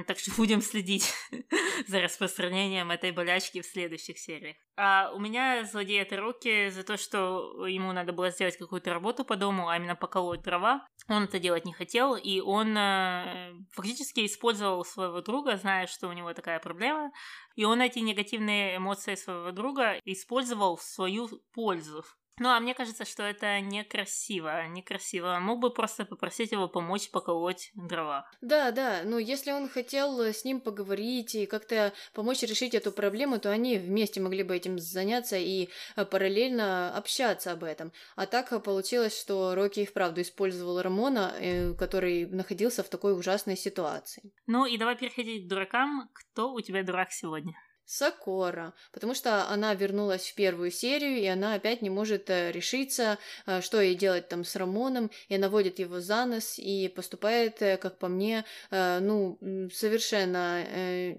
[0.07, 1.13] Так что будем следить
[1.87, 4.57] за распространением этой болячки в следующих сериях.
[4.77, 9.25] А у меня злодей это руки за то, что ему надо было сделать какую-то работу
[9.25, 10.87] по дому, а именно поколоть дрова.
[11.09, 16.13] Он это делать не хотел, и он э, фактически использовал своего друга, зная, что у
[16.13, 17.11] него такая проблема,
[17.57, 22.05] и он эти негативные эмоции своего друга использовал в свою пользу.
[22.39, 25.39] Ну, а мне кажется, что это некрасиво, некрасиво.
[25.41, 28.29] Мог бы просто попросить его помочь поколоть дрова.
[28.41, 33.39] Да, да, ну если он хотел с ним поговорить и как-то помочь решить эту проблему,
[33.39, 37.93] то они вместе могли бы этим заняться и э, параллельно общаться об этом.
[38.17, 43.57] А так получилось, что Рокки и вправду использовал Рамона, э, который находился в такой ужасной
[43.57, 44.33] ситуации.
[44.47, 46.09] Ну и давай переходить к дуракам.
[46.13, 47.55] Кто у тебя дурак сегодня?
[47.85, 53.19] Сакора, потому что она вернулась в первую серию, и она опять не может э, решиться,
[53.47, 57.61] э, что ей делать там с Рамоном, и она водит его за нос и поступает,
[57.61, 59.39] э, как по мне, ну,
[59.73, 60.65] совершенно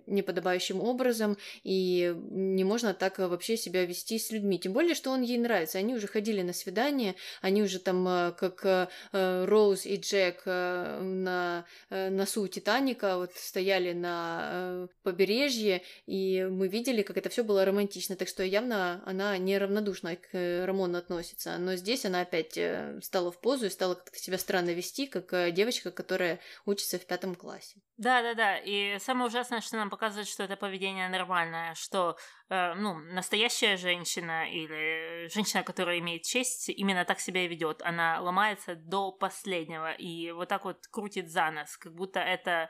[0.07, 5.21] неподобающим образом, и не можно так вообще себя вести с людьми, тем более, что он
[5.21, 11.65] ей нравится, они уже ходили на свидание, они уже там, как Роуз и Джек на
[11.89, 18.27] носу Титаника, вот стояли на побережье, и мы видели, как это все было романтично, так
[18.27, 21.57] что явно она неравнодушно к э, Рамону относится.
[21.57, 25.33] Но здесь она опять э, стала в позу и стала как-то себя странно вести, как
[25.33, 27.81] э, девочка, которая учится в пятом классе.
[27.97, 28.57] Да, да, да.
[28.57, 32.17] И самое ужасное, что нам показывает, что это поведение нормальное, что
[32.49, 37.81] э, ну, настоящая женщина или женщина, которая имеет честь, именно так себя и ведет.
[37.81, 42.69] Она ломается до последнего и вот так вот крутит за нос, как будто это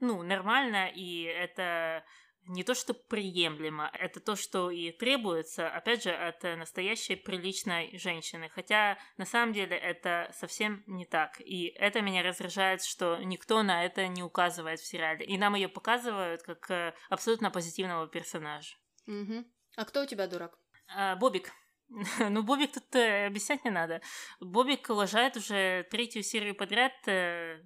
[0.00, 2.04] ну, нормально, и это
[2.48, 8.48] не то что приемлемо, это то, что и требуется, опять же, от настоящей приличной женщины.
[8.48, 11.40] Хотя на самом деле это совсем не так.
[11.40, 15.24] И это меня раздражает, что никто на это не указывает в сериале.
[15.24, 18.74] И нам ее показывают как э, абсолютно позитивного персонажа.
[19.06, 19.44] Угу.
[19.76, 20.58] А кто у тебя дурак?
[20.88, 21.52] А, Бобик.
[22.30, 24.00] Ну, Бобик тут э, объяснять не надо.
[24.40, 27.60] Бобик лажает уже третью серию подряд э,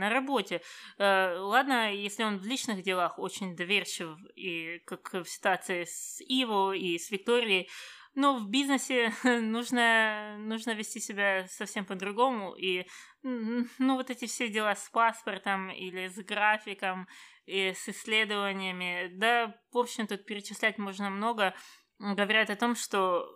[0.00, 0.62] на работе.
[0.98, 6.72] Э, ладно, если он в личных делах очень доверчив, и как в ситуации с Иво
[6.72, 7.68] и с Викторией,
[8.14, 12.54] но в бизнесе нужно, нужно вести себя совсем по-другому.
[12.54, 12.86] И
[13.22, 17.06] ну, вот эти все дела с паспортом или с графиком,
[17.46, 21.54] и с исследованиями, да, в общем, тут перечислять можно много
[22.00, 23.26] говорят о том, что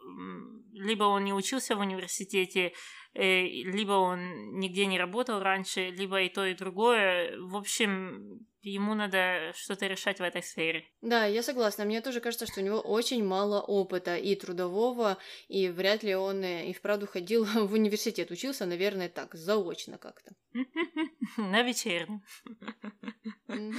[0.72, 2.72] либо он не учился в университете,
[3.14, 7.38] либо он нигде не работал раньше, либо и то, и другое.
[7.38, 10.84] В общем, ему надо что-то решать в этой сфере.
[11.02, 11.84] Да, я согласна.
[11.84, 16.42] Мне тоже кажется, что у него очень мало опыта и трудового, и вряд ли он
[16.42, 18.30] э, и вправду ходил в университет.
[18.30, 20.32] Учился, наверное, так, заочно как-то.
[21.36, 22.22] На вечернем.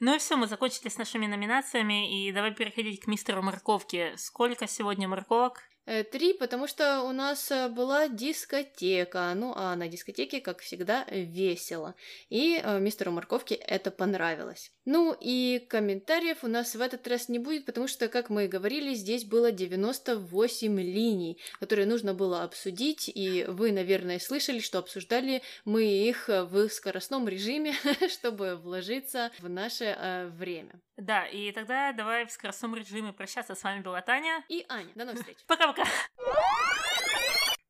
[0.00, 4.14] Ну и все, мы закончили с нашими номинациями, и давай переходить к мистеру Морковке.
[4.16, 5.60] Сколько сегодня морковок?
[5.84, 9.32] Э, три, потому что у нас э, была дискотека.
[9.34, 11.96] Ну, а на дискотеке, как всегда, весело.
[12.30, 14.70] И э, мистеру Морковке это понравилось.
[14.84, 18.48] Ну и комментариев у нас в этот раз не будет, потому что, как мы и
[18.48, 25.42] говорили, здесь было 98 линий, которые нужно было обсудить, и вы, наверное, слышали, что обсуждали
[25.64, 27.74] мы их в скоростном режиме,
[28.08, 30.80] чтобы вложиться в наше время.
[30.96, 33.54] Да, и тогда давай в скоростном режиме прощаться.
[33.54, 34.92] С вами была Таня и Аня.
[34.94, 35.38] До новых встреч.
[35.46, 35.84] Пока-пока.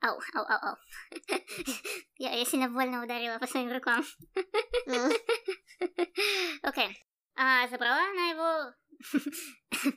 [0.00, 0.76] Ау, ау, ау, ау.
[2.18, 4.04] Я, я сильно больно ударила по своим рукам.
[6.62, 6.98] Окей.
[7.36, 8.74] А, забрала она его...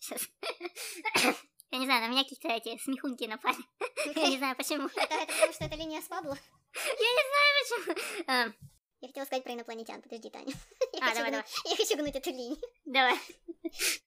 [0.00, 0.28] Сейчас.
[1.70, 3.56] Я не знаю, на меня какие-то эти смехунки напали.
[4.14, 4.86] Я не знаю почему.
[4.86, 6.36] Это, это потому что это линия с Пабло?
[6.74, 8.73] Я не знаю почему.
[9.04, 10.00] Я хотела сказать про инопланетян.
[10.00, 10.54] Подожди, Таня.
[11.02, 11.44] а, давай, давай.
[11.66, 12.56] Я хочу гнуть эту линию.
[12.86, 13.18] Давай.